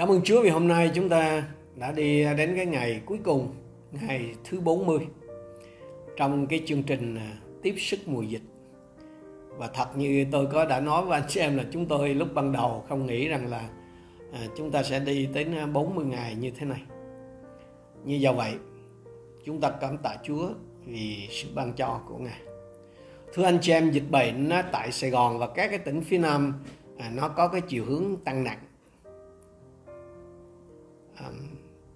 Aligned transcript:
Cảm 0.00 0.08
ơn 0.08 0.22
Chúa 0.22 0.42
vì 0.42 0.50
hôm 0.50 0.68
nay 0.68 0.90
chúng 0.94 1.08
ta 1.08 1.42
đã 1.76 1.92
đi 1.92 2.24
đến 2.24 2.52
cái 2.56 2.66
ngày 2.66 3.00
cuối 3.06 3.18
cùng, 3.24 3.54
ngày 3.92 4.34
thứ 4.44 4.60
40 4.60 4.98
trong 6.16 6.46
cái 6.46 6.62
chương 6.66 6.82
trình 6.82 7.16
à, 7.16 7.36
tiếp 7.62 7.74
sức 7.78 7.98
mùa 8.06 8.22
dịch. 8.22 8.42
Và 9.48 9.68
thật 9.74 9.96
như 9.96 10.26
tôi 10.32 10.46
có 10.46 10.64
đã 10.64 10.80
nói 10.80 11.04
với 11.04 11.20
anh 11.20 11.28
chị 11.28 11.40
em 11.40 11.56
là 11.56 11.64
chúng 11.72 11.86
tôi 11.86 12.14
lúc 12.14 12.28
ban 12.34 12.52
đầu 12.52 12.84
không 12.88 13.06
nghĩ 13.06 13.28
rằng 13.28 13.46
là 13.46 13.68
à, 14.32 14.40
chúng 14.56 14.70
ta 14.70 14.82
sẽ 14.82 15.00
đi 15.00 15.26
đến 15.26 15.54
à, 15.54 15.66
40 15.66 16.04
ngày 16.04 16.34
như 16.34 16.50
thế 16.50 16.66
này. 16.66 16.82
Như 18.04 18.14
do 18.14 18.32
vậy, 18.32 18.52
chúng 19.44 19.60
ta 19.60 19.70
cảm 19.70 19.98
tạ 19.98 20.16
Chúa 20.22 20.48
vì 20.86 21.28
sự 21.30 21.48
ban 21.54 21.72
cho 21.72 22.00
của 22.08 22.18
Ngài. 22.18 22.40
Thưa 23.34 23.44
anh 23.44 23.58
chị 23.62 23.72
em, 23.72 23.90
dịch 23.90 24.10
bệnh 24.10 24.50
tại 24.72 24.92
Sài 24.92 25.10
Gòn 25.10 25.38
và 25.38 25.46
các 25.46 25.68
cái 25.68 25.78
tỉnh 25.78 26.00
phía 26.00 26.18
Nam 26.18 26.54
à, 26.98 27.10
nó 27.14 27.28
có 27.28 27.48
cái 27.48 27.60
chiều 27.60 27.84
hướng 27.84 28.16
tăng 28.24 28.44
nặng 28.44 28.58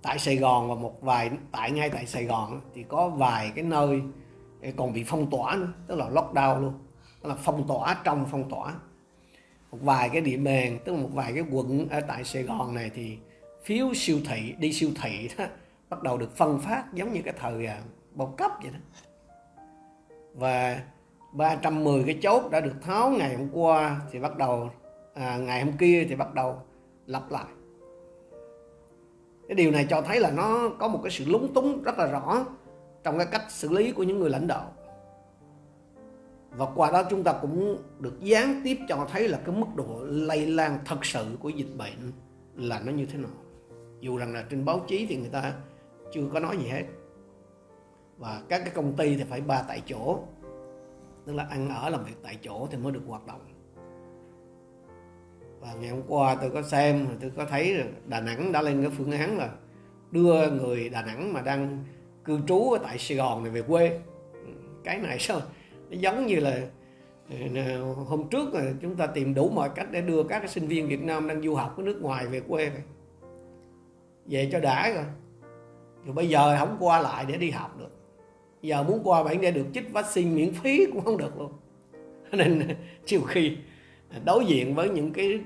tại 0.03 0.19
Sài 0.19 0.37
Gòn 0.37 0.69
và 0.69 0.75
một 0.75 1.03
vài 1.03 1.31
tại 1.53 1.71
ngay 1.71 1.91
tại 1.91 2.07
Sài 2.07 2.25
Gòn 2.25 2.61
thì 2.75 2.83
có 2.83 3.09
vài 3.09 3.53
cái 3.55 3.65
nơi 3.65 4.03
còn 4.77 4.93
bị 4.93 5.05
phong 5.07 5.31
tỏa 5.31 5.57
nữa 5.57 5.73
tức 5.87 5.95
là 5.95 6.09
lockdown 6.09 6.61
luôn. 6.61 6.75
Tức 7.23 7.29
là 7.29 7.35
phong 7.35 7.69
tỏa 7.69 7.97
trong 8.05 8.27
phong 8.31 8.51
tỏa. 8.51 8.75
Một 9.71 9.79
vài 9.83 10.09
cái 10.09 10.21
địa 10.21 10.37
bàn 10.37 10.79
tức 10.85 10.93
là 10.93 10.99
một 10.99 11.11
vài 11.13 11.33
cái 11.33 11.45
quận 11.51 11.89
ở 11.89 12.01
tại 12.01 12.25
Sài 12.25 12.43
Gòn 12.43 12.75
này 12.75 12.91
thì 12.95 13.19
phiếu 13.65 13.95
siêu 13.95 14.19
thị 14.29 14.55
đi 14.59 14.73
siêu 14.73 14.91
thị 15.03 15.29
đó 15.39 15.45
bắt 15.89 16.03
đầu 16.03 16.19
được 16.19 16.37
phân 16.37 16.61
phát 16.61 16.95
giống 16.95 17.13
như 17.13 17.23
cái 17.25 17.35
thời 17.41 17.67
à, 17.67 17.79
bao 18.15 18.35
cấp 18.39 18.51
vậy 18.63 18.73
đó. 18.73 18.79
Và 20.35 20.81
310 21.33 22.05
cái 22.07 22.19
chốt 22.23 22.51
đã 22.51 22.61
được 22.61 22.75
tháo 22.83 23.11
ngày 23.11 23.37
hôm 23.37 23.49
qua 23.53 24.01
thì 24.13 24.19
bắt 24.19 24.37
đầu 24.37 24.71
à, 25.15 25.37
ngày 25.37 25.65
hôm 25.65 25.73
kia 25.77 26.07
thì 26.09 26.15
bắt 26.15 26.35
đầu 26.35 26.57
lặp 27.07 27.31
lại 27.31 27.45
cái 29.49 29.55
điều 29.55 29.71
này 29.71 29.87
cho 29.91 30.03
thấy 30.03 30.21
là 30.21 30.31
nó 30.31 30.69
có 30.79 30.89
một 30.89 31.01
cái 31.03 31.11
sự 31.11 31.25
lúng 31.29 31.55
túng 31.55 31.83
rất 31.83 31.99
là 31.99 32.07
rõ 32.07 32.47
trong 33.03 33.19
cái 33.19 33.27
cách 33.31 33.45
xử 33.49 33.69
lý 33.69 33.93
của 33.93 34.03
những 34.03 34.19
người 34.19 34.31
lãnh 34.31 34.47
đạo. 34.47 34.73
Và 36.51 36.67
qua 36.75 36.91
đó 36.91 37.03
chúng 37.11 37.25
ta 37.25 37.33
cũng 37.43 37.83
được 37.99 38.21
gián 38.21 38.61
tiếp 38.65 38.79
cho 38.89 39.07
thấy 39.13 39.29
là 39.29 39.41
cái 39.47 39.57
mức 39.57 39.67
độ 39.75 40.05
lây 40.05 40.47
lan 40.47 40.79
thật 40.85 41.05
sự 41.05 41.27
của 41.41 41.49
dịch 41.49 41.77
bệnh 41.79 42.13
là 42.55 42.81
nó 42.85 42.93
như 42.93 43.07
thế 43.07 43.19
nào. 43.19 43.31
Dù 44.01 44.17
rằng 44.17 44.35
là 44.35 44.45
trên 44.51 44.65
báo 44.65 44.81
chí 44.87 45.07
thì 45.07 45.17
người 45.17 45.29
ta 45.29 45.53
chưa 46.13 46.29
có 46.33 46.41
nói 46.41 46.57
gì 46.57 46.69
hết. 46.69 46.85
Và 48.19 48.43
các 48.49 48.59
cái 48.59 48.71
công 48.75 48.97
ty 48.97 49.17
thì 49.17 49.25
phải 49.25 49.41
ba 49.41 49.63
tại 49.69 49.83
chỗ, 49.87 50.19
tức 51.27 51.33
là 51.33 51.47
ăn 51.51 51.69
ở 51.69 51.89
làm 51.89 52.05
việc 52.05 52.17
tại 52.23 52.39
chỗ 52.43 52.69
thì 52.71 52.79
mới 52.79 52.93
được 52.93 53.03
hoạt 53.09 53.27
động 53.27 53.41
và 55.65 55.75
ngày 55.81 55.91
hôm 55.91 56.03
qua 56.09 56.35
tôi 56.35 56.51
có 56.51 56.63
xem 56.63 57.07
tôi 57.21 57.31
có 57.37 57.45
thấy 57.45 57.85
Đà 58.07 58.21
Nẵng 58.21 58.53
đã 58.53 58.63
lên 58.63 58.83
cái 58.83 58.91
phương 58.97 59.13
án 59.13 59.39
là 59.39 59.51
đưa 60.11 60.51
người 60.51 60.89
Đà 60.89 61.03
Nẵng 61.03 61.33
mà 61.33 61.43
đang 61.43 61.85
cư 62.25 62.39
trú 62.49 62.71
ở 62.71 62.79
tại 62.83 62.99
Sài 62.99 63.19
Gòn 63.19 63.43
này 63.43 63.53
về 63.53 63.63
quê. 63.63 63.99
Cái 64.85 64.99
này 64.99 65.19
sao? 65.19 65.41
Nó 65.91 65.97
giống 65.97 66.27
như 66.27 66.41
là 66.41 66.61
ờ, 67.55 67.83
hôm 67.83 68.29
trước 68.29 68.55
là 68.55 68.73
chúng 68.83 68.97
ta 68.97 69.07
tìm 69.07 69.35
đủ 69.35 69.49
mọi 69.49 69.71
cách 69.75 69.87
để 69.91 70.01
đưa 70.01 70.23
các 70.23 70.39
cái 70.39 70.49
sinh 70.49 70.69
viên 70.69 70.89
Việt 70.89 71.03
Nam 71.03 71.29
đang 71.29 71.43
du 71.43 71.55
học 71.55 71.77
ở 71.77 71.83
nước 71.83 72.03
ngoài 72.03 72.27
về 72.27 72.41
quê 72.41 72.71
vậy 72.71 72.83
về 74.27 74.49
cho 74.53 74.61
đã 74.61 74.91
rồi. 74.95 75.05
Rồi 76.05 76.15
bây 76.15 76.29
giờ 76.29 76.57
không 76.59 76.77
qua 76.81 77.01
lại 77.01 77.25
để 77.29 77.37
đi 77.37 77.51
học 77.51 77.79
được. 77.79 77.91
Giờ 78.63 78.83
muốn 78.83 79.01
qua 79.05 79.23
bản 79.23 79.41
để 79.41 79.51
được 79.51 79.67
chích 79.75 79.93
vaccine 79.93 80.31
miễn 80.31 80.53
phí 80.55 80.87
cũng 80.93 81.05
không 81.05 81.17
được 81.17 81.39
luôn. 81.39 81.53
Nên 82.33 82.69
ờ, 82.69 82.75
nhiều 83.07 83.21
khi 83.21 83.57
đối 84.25 84.47
diện 84.47 84.75
với 84.75 84.89
những 84.89 85.13
cái 85.13 85.41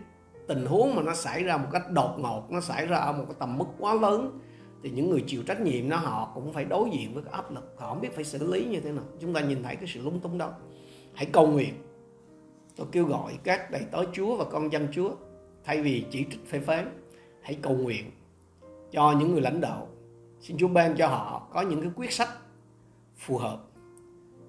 tình 0.48 0.66
huống 0.66 0.94
mà 0.94 1.02
nó 1.02 1.14
xảy 1.14 1.44
ra 1.44 1.56
một 1.56 1.68
cách 1.72 1.90
đột 1.90 2.18
ngột, 2.18 2.50
nó 2.50 2.60
xảy 2.60 2.86
ra 2.86 2.96
ở 2.96 3.12
một 3.12 3.24
cái 3.28 3.36
tầm 3.38 3.58
mức 3.58 3.64
quá 3.78 3.94
lớn, 3.94 4.38
thì 4.82 4.90
những 4.90 5.10
người 5.10 5.24
chịu 5.26 5.42
trách 5.42 5.60
nhiệm 5.60 5.88
nó 5.88 5.96
họ 5.96 6.30
cũng 6.34 6.52
phải 6.52 6.64
đối 6.64 6.90
diện 6.90 7.14
với 7.14 7.22
cái 7.22 7.32
áp 7.32 7.50
lực. 7.50 7.74
Họ 7.78 7.88
không 7.88 8.00
biết 8.00 8.14
phải 8.14 8.24
xử 8.24 8.52
lý 8.52 8.64
như 8.64 8.80
thế 8.80 8.92
nào. 8.92 9.04
Chúng 9.20 9.34
ta 9.34 9.40
nhìn 9.40 9.62
thấy 9.62 9.76
cái 9.76 9.86
sự 9.94 10.02
lúng 10.02 10.20
túng 10.20 10.38
đó. 10.38 10.52
Hãy 11.14 11.26
cầu 11.26 11.46
nguyện. 11.46 11.74
Tôi 12.76 12.86
kêu 12.92 13.04
gọi 13.04 13.38
các 13.44 13.70
đầy 13.70 13.82
tớ 13.90 14.04
Chúa 14.12 14.36
và 14.36 14.44
con 14.44 14.72
dân 14.72 14.88
Chúa, 14.92 15.10
thay 15.64 15.82
vì 15.82 16.04
chỉ 16.10 16.26
trích 16.30 16.46
phê 16.50 16.60
phán, 16.60 17.00
hãy 17.42 17.58
cầu 17.62 17.76
nguyện 17.76 18.10
cho 18.90 19.12
những 19.12 19.32
người 19.32 19.40
lãnh 19.40 19.60
đạo. 19.60 19.88
Xin 20.40 20.56
Chúa 20.56 20.68
ban 20.68 20.96
cho 20.96 21.06
họ 21.06 21.48
có 21.52 21.60
những 21.60 21.80
cái 21.80 21.90
quyết 21.96 22.12
sách 22.12 22.28
phù 23.16 23.38
hợp. 23.38 23.58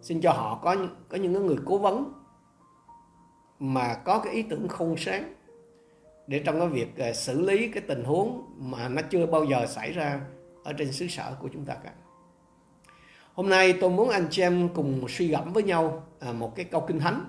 Xin 0.02 0.22
cho 0.22 0.31
họ 0.31 0.59
có 0.63 0.75
có 1.09 1.18
những 1.18 1.47
người 1.47 1.58
cố 1.66 1.78
vấn 1.78 2.13
mà 3.59 3.96
có 3.96 4.20
cái 4.20 4.34
ý 4.34 4.42
tưởng 4.42 4.68
khôn 4.68 4.96
sáng 4.97 5.34
để 6.28 6.40
trong 6.46 6.59
cái 6.59 6.68
việc 6.68 6.97
à, 6.97 7.14
xử 7.14 7.42
lý 7.42 7.68
cái 7.68 7.84
tình 7.88 8.03
huống 8.03 8.44
mà 8.58 8.90
nó 8.90 9.02
chưa 9.02 9.25
bao 9.25 9.46
giờ 9.46 9.66
xảy 9.68 9.92
ra 9.92 10.22
ở 10.64 10.74
trên 10.74 10.92
xứ 10.92 11.08
sở 11.08 11.36
của 11.40 11.50
chúng 11.53 11.66
ta 11.66 11.75
cả. 11.75 11.92
Hôm 13.34 13.50
nay 13.50 13.74
tôi 13.81 13.90
muốn 13.90 14.09
anh 14.09 14.28
chị 14.31 14.42
em 14.42 14.70
cùng 14.75 15.06
suy 15.09 15.28
gẫm 15.28 15.53
với 15.53 15.64
nhau 15.64 16.03
à, 16.20 16.31
một 16.31 16.56
cái 16.56 16.66
câu 16.66 16.81
kinh 16.88 17.00
thánh 17.00 17.25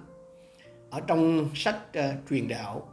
ở 0.90 1.00
trong 1.00 1.48
sách 1.54 1.78
uh, 1.98 2.04
truyền 2.30 2.48
đạo 2.48 2.88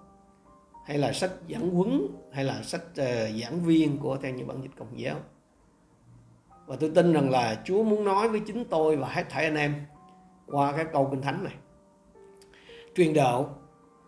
hay 0.86 0.98
là 0.98 1.14
sách 1.14 1.32
giảng 1.50 1.70
huấn 1.70 2.08
hay 2.32 2.44
là 2.44 2.64
sách 2.64 2.82
uh, 2.92 2.98
giảng 3.42 3.60
viên 3.66 3.98
của 3.98 4.18
theo 4.18 4.34
như 4.34 4.46
bản 4.46 4.62
dịch 4.62 4.72
công 4.78 5.00
giáo. 5.00 5.16
Và 6.66 6.76
tôi 6.80 6.92
tin 6.96 7.14
rằng 7.14 7.30
là 7.30 7.62
Chúa 7.66 7.84
muốn 7.84 8.04
nói 8.04 8.30
với 8.30 8.40
chính 8.40 8.66
tôi 8.66 8.96
và 8.96 9.08
hết 9.08 9.24
thảy 9.30 9.44
anh 9.44 9.56
em 9.56 9.76
qua 10.48 10.72
cái 10.72 10.86
câu 10.94 11.08
kinh 11.12 11.22
thánh 11.22 11.44
này. 11.44 11.54
Truyền 12.98 13.14
đạo, 13.14 13.56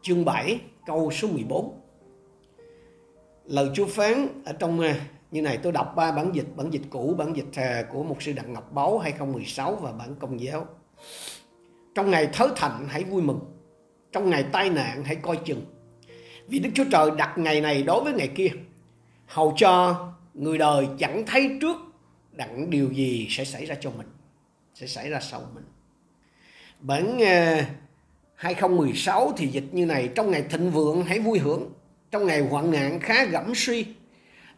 chương 0.01 0.25
7 0.25 0.59
câu 0.85 1.11
số 1.11 1.27
14 1.27 1.81
lời 3.45 3.69
Chúa 3.73 3.85
phán 3.85 4.43
ở 4.45 4.53
trong 4.53 4.79
à, 4.79 5.07
như 5.31 5.41
này, 5.41 5.57
tôi 5.63 5.71
đọc 5.71 5.93
ba 5.95 6.11
bản 6.11 6.35
dịch 6.35 6.45
bản 6.55 6.73
dịch 6.73 6.81
cũ, 6.89 7.15
bản 7.17 7.35
dịch 7.35 7.45
à, 7.55 7.83
của 7.89 8.03
một 8.03 8.23
sư 8.23 8.33
Đặng 8.33 8.53
Ngọc 8.53 8.73
Báu 8.73 8.99
2016 8.99 9.75
và 9.75 9.91
bản 9.91 10.15
công 10.19 10.41
giáo. 10.41 10.67
Trong 11.95 12.11
ngày 12.11 12.29
thớ 12.33 12.47
thạnh, 12.55 12.85
hãy 12.89 13.03
vui 13.03 13.21
mừng. 13.21 13.39
Trong 14.11 14.29
ngày 14.29 14.45
tai 14.51 14.69
nạn, 14.69 15.03
hãy 15.03 15.15
coi 15.15 15.37
chừng. 15.45 15.65
Vì 16.47 16.59
Đức 16.59 16.69
Chúa 16.73 16.85
Trời 16.91 17.11
đặt 17.17 17.37
ngày 17.37 17.61
này 17.61 17.83
đối 17.83 18.03
với 18.03 18.13
ngày 18.13 18.27
kia. 18.27 18.49
Hầu 19.25 19.53
cho 19.57 20.05
người 20.33 20.57
đời 20.57 20.87
chẳng 20.99 21.23
thấy 21.27 21.57
trước 21.61 21.77
đặng 22.31 22.69
điều 22.69 22.91
gì 22.91 23.27
sẽ 23.29 23.45
xảy 23.45 23.65
ra 23.65 23.75
cho 23.81 23.91
mình, 23.97 24.07
sẽ 24.73 24.87
xảy 24.87 25.09
ra 25.09 25.19
sau 25.19 25.41
mình. 25.55 25.65
Bản 26.79 27.21
à, 27.21 27.69
2016 28.39 29.33
thì 29.37 29.47
dịch 29.47 29.63
như 29.71 29.85
này 29.85 30.09
trong 30.15 30.31
ngày 30.31 30.43
thịnh 30.49 30.71
vượng 30.71 31.03
hãy 31.03 31.19
vui 31.19 31.39
hưởng 31.39 31.69
trong 32.11 32.27
ngày 32.27 32.39
hoạn 32.39 32.71
nạn 32.71 32.99
khá 32.99 33.25
gẫm 33.25 33.55
suy 33.55 33.85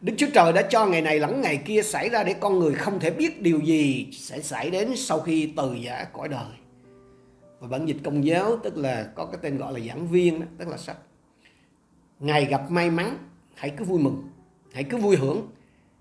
Đức 0.00 0.12
Chúa 0.16 0.26
Trời 0.34 0.52
đã 0.52 0.62
cho 0.62 0.86
ngày 0.86 1.02
này 1.02 1.18
lẫn 1.18 1.40
ngày 1.40 1.56
kia 1.56 1.82
xảy 1.82 2.08
ra 2.08 2.22
để 2.22 2.34
con 2.34 2.58
người 2.58 2.74
không 2.74 3.00
thể 3.00 3.10
biết 3.10 3.42
điều 3.42 3.60
gì 3.60 4.08
sẽ 4.12 4.40
xảy 4.40 4.70
đến 4.70 4.96
sau 4.96 5.20
khi 5.20 5.52
từ 5.56 5.74
giả 5.74 6.04
cõi 6.12 6.28
đời. 6.28 6.46
Và 7.60 7.68
bản 7.68 7.86
dịch 7.86 7.96
công 8.04 8.24
giáo 8.24 8.56
tức 8.62 8.76
là 8.76 9.06
có 9.14 9.26
cái 9.26 9.38
tên 9.42 9.58
gọi 9.58 9.72
là 9.72 9.80
giảng 9.88 10.08
viên 10.08 10.40
đó, 10.40 10.46
tức 10.58 10.68
là 10.68 10.76
sách. 10.76 10.96
Ngày 12.20 12.44
gặp 12.44 12.70
may 12.70 12.90
mắn, 12.90 13.16
hãy 13.54 13.70
cứ 13.70 13.84
vui 13.84 13.98
mừng, 13.98 14.22
hãy 14.72 14.84
cứ 14.84 14.96
vui 14.96 15.16
hưởng. 15.16 15.48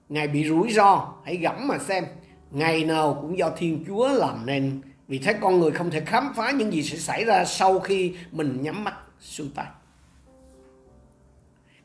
Ngày 0.09 0.27
bị 0.27 0.49
rủi 0.49 0.73
ro, 0.73 1.13
hãy 1.25 1.37
gẫm 1.37 1.67
mà 1.67 1.77
xem. 1.77 2.03
Ngày 2.51 2.83
nào 2.83 3.17
cũng 3.21 3.37
do 3.37 3.51
Thiên 3.57 3.83
Chúa 3.87 4.07
làm 4.07 4.45
nên 4.45 4.81
vì 5.11 5.19
thế 5.19 5.33
con 5.41 5.59
người 5.59 5.71
không 5.71 5.91
thể 5.91 6.01
khám 6.05 6.33
phá 6.35 6.51
những 6.51 6.73
gì 6.73 6.83
sẽ 6.83 6.97
xảy 6.97 7.25
ra 7.25 7.45
sau 7.45 7.79
khi 7.79 8.15
mình 8.31 8.61
nhắm 8.61 8.83
mắt 8.83 8.93
xuôi 9.19 9.47
tay. 9.55 9.65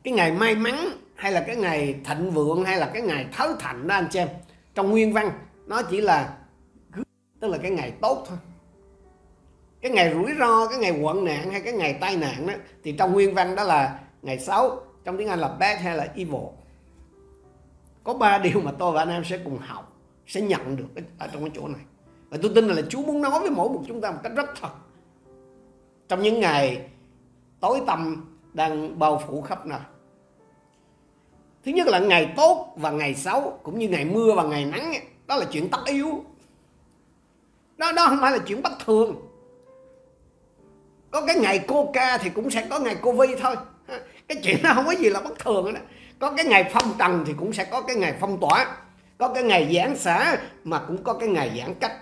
Cái 0.03 0.15
ngày 0.15 0.33
may 0.33 0.55
mắn 0.55 0.89
hay 1.15 1.33
là 1.33 1.45
cái 1.47 1.57
ngày 1.57 1.95
thịnh 2.05 2.31
vượng 2.31 2.65
hay 2.65 2.79
là 2.79 2.91
cái 2.93 3.03
ngày 3.03 3.27
thấu 3.33 3.49
thạnh 3.57 3.89
đó 3.89 3.95
anh 3.95 4.09
chị 4.11 4.19
em, 4.19 4.29
trong 4.75 4.91
nguyên 4.91 5.13
văn 5.13 5.31
nó 5.67 5.83
chỉ 5.83 6.01
là 6.01 6.37
tức 7.41 7.49
là 7.49 7.59
cái 7.59 7.71
ngày 7.71 7.93
tốt 8.01 8.25
thôi. 8.29 8.39
Cái 9.81 9.91
ngày 9.91 10.15
rủi 10.15 10.33
ro, 10.39 10.67
cái 10.69 10.79
ngày 10.79 11.01
quận 11.01 11.25
nạn 11.25 11.51
hay 11.51 11.61
cái 11.61 11.73
ngày 11.73 11.99
tai 12.01 12.17
nạn 12.17 12.47
đó, 12.47 12.55
thì 12.85 12.93
trong 12.93 13.13
nguyên 13.13 13.35
văn 13.35 13.55
đó 13.55 13.65
là 13.65 14.01
ngày 14.23 14.39
xấu, 14.39 14.81
trong 15.05 15.17
tiếng 15.19 15.29
Anh 15.29 15.39
là 15.39 15.49
bad 15.49 15.81
hay 15.81 15.97
là 15.97 16.09
evil. 16.15 16.47
Có 18.05 18.15
ba 18.15 18.39
điều 18.39 18.61
mà 18.61 18.73
tôi 18.79 18.93
và 18.93 19.03
anh 19.03 19.11
em 19.11 19.25
sẽ 19.25 19.39
cùng 19.45 19.59
học, 19.59 19.97
sẽ 20.27 20.41
nhận 20.41 20.77
được 20.77 21.03
ở 21.19 21.29
trong 21.33 21.43
cái 21.43 21.51
chỗ 21.55 21.69
này 21.69 21.83
và 22.31 22.39
tôi 22.43 22.53
tin 22.55 22.69
là 22.69 22.83
Chúa 22.89 23.03
muốn 23.03 23.23
nói 23.23 23.41
với 23.41 23.51
mỗi 23.51 23.69
một 23.69 23.83
chúng 23.89 24.01
ta 24.01 24.11
một 24.11 24.19
cách 24.23 24.33
rất 24.37 24.51
thật. 24.61 24.71
Trong 26.09 26.23
những 26.23 26.41
ngày 26.41 26.89
tối 27.61 27.83
tăm 27.87 28.25
đang 28.53 28.99
bao 28.99 29.23
phủ 29.27 29.43
khắp 29.43 29.67
nơi. 29.67 29.81
Thứ 31.65 31.73
nhất 31.73 31.87
là 31.87 31.99
ngày 31.99 32.33
tốt 32.37 32.75
và 32.77 32.91
ngày 32.91 33.15
xấu, 33.15 33.59
cũng 33.63 33.79
như 33.79 33.89
ngày 33.89 34.05
mưa 34.05 34.33
và 34.37 34.43
ngày 34.43 34.65
nắng, 34.65 34.93
đó 35.27 35.37
là 35.37 35.47
chuyện 35.53 35.69
tất 35.69 35.81
yếu. 35.87 36.25
Đó 37.77 37.93
đó 37.93 38.07
không 38.09 38.19
phải 38.21 38.33
là 38.33 38.39
chuyện 38.39 38.63
bất 38.63 38.73
thường. 38.85 39.15
Có 41.11 41.27
cái 41.27 41.37
ngày 41.37 41.65
cô 41.67 41.91
ca 41.93 42.19
thì 42.19 42.31
cũng 42.31 42.51
sẽ 42.51 42.67
có 42.71 42.79
ngày 42.79 42.97
cô 43.03 43.13
vi 43.13 43.27
thôi. 43.41 43.57
Cái 44.29 44.41
chuyện 44.43 44.57
đó 44.63 44.73
không 44.75 44.87
có 44.87 44.93
gì 44.93 45.11
là 45.11 45.21
bất 45.21 45.39
thường 45.39 45.75
đó. 45.75 45.81
Có 46.19 46.31
cái 46.37 46.47
ngày 46.47 46.71
phong 46.73 46.93
trần 46.99 47.25
thì 47.27 47.33
cũng 47.39 47.53
sẽ 47.53 47.65
có 47.65 47.83
cái 47.83 47.97
ngày 47.97 48.15
phong 48.21 48.41
tỏa. 48.41 48.77
Có 49.19 49.29
cái 49.29 49.43
ngày 49.43 49.75
giảng 49.75 49.97
xã 49.97 50.39
mà 50.65 50.85
cũng 50.89 51.03
có 51.03 51.13
cái 51.13 51.29
ngày 51.29 51.63
giãn 51.63 51.75
cách 51.75 51.96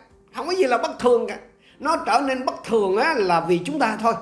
không 0.45 0.55
có 0.55 0.59
gì 0.59 0.65
là 0.65 0.79
bất 0.79 0.99
thường 0.99 1.27
cả. 1.27 1.39
Nó 1.79 1.97
trở 2.07 2.21
nên 2.27 2.47
bất 2.47 2.65
thường 2.65 2.97
á, 2.97 3.15
là 3.17 3.41
vì 3.41 3.61
chúng 3.65 3.79
ta 3.79 3.99
thôi. 4.01 4.15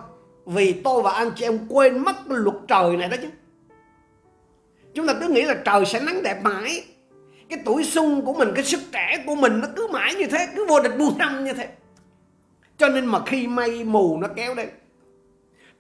Vì 0.46 0.72
tôi 0.72 1.02
và 1.02 1.12
anh 1.12 1.30
chị 1.36 1.44
em 1.44 1.66
quên 1.68 1.98
mất 1.98 2.16
luật 2.26 2.56
trời 2.68 2.96
này 2.96 3.08
đó 3.08 3.16
chứ. 3.22 3.28
Chúng 4.94 5.06
ta 5.06 5.14
cứ 5.20 5.28
nghĩ 5.28 5.42
là 5.42 5.54
trời 5.54 5.86
sẽ 5.86 6.00
nắng 6.00 6.22
đẹp 6.22 6.42
mãi. 6.42 6.84
Cái 7.48 7.58
tuổi 7.64 7.84
xuân 7.84 8.22
của 8.22 8.32
mình 8.32 8.52
cái 8.54 8.64
sức 8.64 8.80
trẻ 8.92 9.24
của 9.26 9.34
mình 9.34 9.60
nó 9.60 9.68
cứ 9.76 9.88
mãi 9.92 10.14
như 10.14 10.26
thế 10.26 10.48
cứ 10.56 10.66
vô 10.68 10.80
địch 10.80 10.98
buông 10.98 11.18
năm 11.18 11.44
như 11.44 11.52
thế. 11.52 11.68
Cho 12.78 12.88
nên 12.88 13.06
mà 13.06 13.20
khi 13.26 13.46
mây 13.46 13.84
mù 13.84 14.18
nó 14.20 14.28
kéo 14.36 14.54
đến 14.54 14.68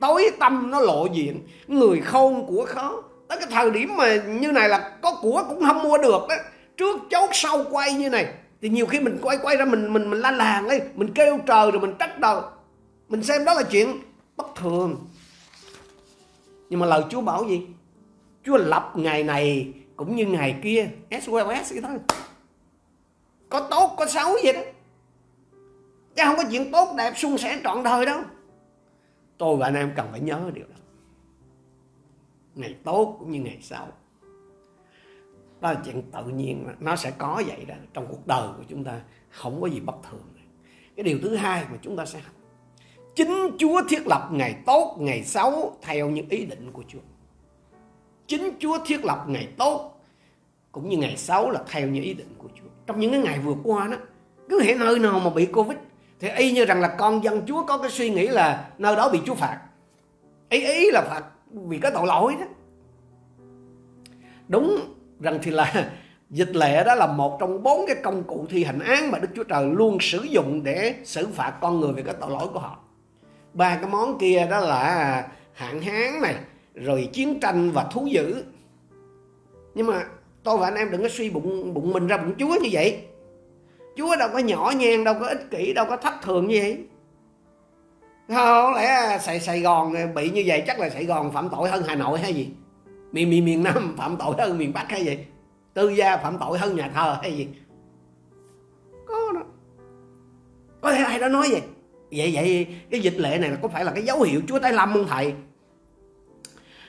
tối 0.00 0.30
tâm 0.40 0.70
nó 0.70 0.80
lộ 0.80 1.06
diện 1.12 1.46
người 1.66 2.00
khôn 2.00 2.46
của 2.46 2.66
khó. 2.68 3.02
Tới 3.28 3.38
cái 3.38 3.48
thời 3.50 3.70
điểm 3.70 3.96
mà 3.96 4.14
như 4.14 4.52
này 4.52 4.68
là 4.68 4.96
có 5.02 5.18
của 5.22 5.44
cũng 5.48 5.64
không 5.66 5.82
mua 5.82 5.98
được 5.98 6.22
đó 6.28 6.34
trước 6.76 7.00
chốt 7.10 7.30
sau 7.32 7.64
quay 7.70 7.92
như 7.92 8.10
này 8.10 8.26
thì 8.62 8.68
nhiều 8.68 8.86
khi 8.86 9.00
mình 9.00 9.18
quay 9.22 9.38
quay 9.42 9.56
ra 9.56 9.64
mình 9.64 9.92
mình 9.92 10.10
mình 10.10 10.20
la 10.20 10.30
làng 10.30 10.68
ấy, 10.68 10.80
mình 10.94 11.14
kêu 11.14 11.38
trời 11.46 11.70
rồi 11.70 11.80
mình 11.80 11.94
trách 11.98 12.18
đời. 12.18 12.42
Mình 13.08 13.22
xem 13.22 13.44
đó 13.44 13.54
là 13.54 13.62
chuyện 13.62 13.96
bất 14.36 14.46
thường. 14.56 15.06
Nhưng 16.70 16.80
mà 16.80 16.86
lời 16.86 17.02
Chúa 17.10 17.20
bảo 17.20 17.44
gì? 17.48 17.66
Chúa 18.44 18.56
lập 18.56 18.92
ngày 18.94 19.22
này 19.22 19.72
cũng 19.96 20.16
như 20.16 20.26
ngày 20.26 20.60
kia. 20.62 20.90
SOS 21.10 21.28
well 21.28 21.62
vậy 21.70 21.80
thôi. 21.82 21.98
Có 23.48 23.68
tốt, 23.70 23.94
có 23.98 24.06
xấu 24.06 24.36
vậy 24.42 24.52
đó. 24.52 24.60
Chứ 26.16 26.22
không 26.26 26.36
có 26.36 26.44
chuyện 26.50 26.72
tốt, 26.72 26.94
đẹp, 26.98 27.12
suôn 27.16 27.38
sẻ 27.38 27.60
trọn 27.64 27.82
đời 27.82 28.06
đâu. 28.06 28.20
Tôi 29.38 29.56
và 29.56 29.66
anh 29.66 29.74
em 29.74 29.92
cần 29.96 30.06
phải 30.10 30.20
nhớ 30.20 30.50
điều 30.54 30.64
đó. 30.64 30.76
Ngày 32.54 32.74
tốt 32.84 33.16
cũng 33.18 33.32
như 33.32 33.40
ngày 33.40 33.58
xấu 33.62 33.86
đó 35.62 35.72
là 35.72 35.80
chuyện 35.84 36.02
tự 36.12 36.24
nhiên 36.24 36.66
nó 36.80 36.96
sẽ 36.96 37.12
có 37.18 37.42
vậy 37.46 37.64
đó, 37.64 37.74
trong 37.92 38.06
cuộc 38.10 38.26
đời 38.26 38.48
của 38.56 38.64
chúng 38.68 38.84
ta, 38.84 39.00
không 39.30 39.60
có 39.60 39.66
gì 39.66 39.80
bất 39.80 39.96
thường 40.10 40.32
cái 40.96 41.04
điều 41.04 41.18
thứ 41.22 41.36
hai 41.36 41.64
mà 41.70 41.78
chúng 41.82 41.96
ta 41.96 42.06
sẽ 42.06 42.20
học, 42.20 42.34
chính 43.14 43.50
Chúa 43.58 43.82
thiết 43.88 44.06
lập 44.06 44.28
ngày 44.32 44.54
tốt, 44.66 44.96
ngày 45.00 45.24
xấu 45.24 45.76
theo 45.82 46.10
những 46.10 46.28
ý 46.28 46.44
định 46.44 46.72
của 46.72 46.82
Chúa. 46.88 46.98
Chính 48.26 48.50
Chúa 48.58 48.78
thiết 48.86 49.04
lập 49.04 49.24
ngày 49.28 49.48
tốt 49.58 50.00
cũng 50.72 50.88
như 50.88 50.96
ngày 50.96 51.16
xấu 51.16 51.50
là 51.50 51.60
theo 51.70 51.88
những 51.88 52.04
ý 52.04 52.14
định 52.14 52.34
của 52.38 52.48
Chúa. 52.54 52.68
Trong 52.86 53.00
những 53.00 53.10
cái 53.10 53.20
ngày 53.20 53.38
vừa 53.38 53.54
qua 53.64 53.86
đó, 53.86 53.96
cứ 54.48 54.60
hệ 54.60 54.74
nơi 54.74 54.98
nào 54.98 55.20
mà 55.20 55.30
bị 55.30 55.46
Covid, 55.46 55.78
thì 56.20 56.28
y 56.28 56.52
như 56.52 56.64
rằng 56.64 56.80
là 56.80 56.96
con 56.98 57.24
dân 57.24 57.42
Chúa 57.46 57.66
có 57.66 57.78
cái 57.78 57.90
suy 57.90 58.10
nghĩ 58.10 58.28
là 58.28 58.70
nơi 58.78 58.96
đó 58.96 59.08
bị 59.12 59.20
Chúa 59.26 59.34
phạt. 59.34 59.60
Ý 60.48 60.60
ý 60.60 60.90
là 60.90 61.02
phạt 61.02 61.24
vì 61.52 61.78
có 61.78 61.90
tội 61.94 62.06
lỗi 62.06 62.36
đó. 62.40 62.46
Đúng 64.48 64.80
rằng 65.22 65.38
thì 65.42 65.50
là 65.50 65.90
dịch 66.30 66.56
lệ 66.56 66.84
đó 66.84 66.94
là 66.94 67.06
một 67.06 67.36
trong 67.40 67.62
bốn 67.62 67.86
cái 67.86 67.96
công 68.02 68.24
cụ 68.24 68.46
thi 68.50 68.64
hành 68.64 68.78
án 68.78 69.10
mà 69.10 69.18
Đức 69.18 69.28
Chúa 69.36 69.44
Trời 69.44 69.66
luôn 69.72 69.98
sử 70.00 70.22
dụng 70.22 70.64
để 70.64 70.94
xử 71.04 71.28
phạt 71.34 71.52
con 71.60 71.80
người 71.80 71.92
về 71.92 72.02
cái 72.02 72.14
tội 72.20 72.30
lỗi 72.30 72.48
của 72.52 72.58
họ. 72.58 72.78
Ba 73.54 73.76
cái 73.76 73.90
món 73.90 74.18
kia 74.18 74.46
đó 74.50 74.60
là 74.60 75.26
hạn 75.52 75.80
hán 75.80 76.22
này 76.22 76.34
rồi 76.74 77.08
chiến 77.12 77.40
tranh 77.40 77.70
và 77.70 77.84
thú 77.84 78.06
dữ. 78.06 78.44
Nhưng 79.74 79.86
mà 79.86 80.04
tôi 80.42 80.58
và 80.58 80.66
anh 80.66 80.74
em 80.74 80.90
đừng 80.90 81.02
có 81.02 81.08
suy 81.08 81.30
bụng 81.30 81.74
bụng 81.74 81.92
mình 81.92 82.06
ra 82.06 82.16
bụng 82.16 82.34
Chúa 82.38 82.54
như 82.62 82.68
vậy. 82.72 83.00
Chúa 83.96 84.16
đâu 84.16 84.28
có 84.32 84.38
nhỏ 84.38 84.72
nhen 84.76 85.04
đâu 85.04 85.14
có 85.20 85.26
ích 85.26 85.50
kỷ 85.50 85.72
đâu 85.72 85.86
có 85.88 85.96
thất 85.96 86.14
thường 86.22 86.48
như 86.48 86.60
vậy. 86.62 86.78
Không 88.28 88.74
lẽ 88.74 89.18
Sài, 89.20 89.40
Sài 89.40 89.60
Gòn 89.60 89.94
bị 90.14 90.30
như 90.30 90.42
vậy 90.46 90.62
chắc 90.66 90.78
là 90.78 90.90
Sài 90.90 91.04
Gòn 91.04 91.32
phạm 91.32 91.48
tội 91.48 91.68
hơn 91.68 91.82
Hà 91.86 91.94
Nội 91.94 92.20
hay 92.20 92.34
gì? 92.34 92.50
Miền 93.12 93.30
miền 93.30 93.44
miền 93.44 93.62
Nam 93.62 93.94
phạm 93.98 94.16
tội 94.16 94.34
hơn 94.38 94.58
miền 94.58 94.72
Bắc 94.72 94.90
hay 94.90 95.04
gì? 95.04 95.18
Tư 95.74 95.88
gia 95.88 96.16
phạm 96.16 96.38
tội 96.40 96.58
hơn 96.58 96.76
nhà 96.76 96.90
thờ 96.94 97.18
hay 97.22 97.36
gì? 97.36 97.48
Có 99.06 99.32
đó. 99.34 99.40
Có 100.80 100.92
thể 100.92 101.02
ai 101.02 101.18
đó 101.18 101.28
nói 101.28 101.48
vậy? 101.50 101.62
Vậy 102.10 102.30
vậy 102.34 102.66
cái 102.90 103.00
dịch 103.00 103.16
lệ 103.16 103.38
này 103.38 103.50
là 103.50 103.56
có 103.62 103.68
phải 103.68 103.84
là 103.84 103.92
cái 103.92 104.02
dấu 104.02 104.22
hiệu 104.22 104.40
Chúa 104.48 104.58
tái 104.58 104.72
lâm 104.72 104.92
không 104.92 105.06
thầy? 105.08 105.34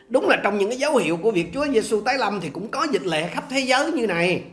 Đúng 0.10 0.30
là 0.30 0.40
trong 0.44 0.58
những 0.58 0.70
cái 0.70 0.78
dấu 0.78 0.98
hiệu 0.98 1.18
của 1.18 1.32
việc 1.32 1.50
Chúa 1.54 1.66
Giêsu 1.74 2.02
tái 2.02 2.18
lâm 2.18 2.40
thì 2.42 2.50
cũng 2.50 2.68
có 2.68 2.88
dịch 2.92 3.06
lệ 3.06 3.28
khắp 3.28 3.44
thế 3.50 3.60
giới 3.60 3.92
như 3.92 4.08
này. 4.08 4.44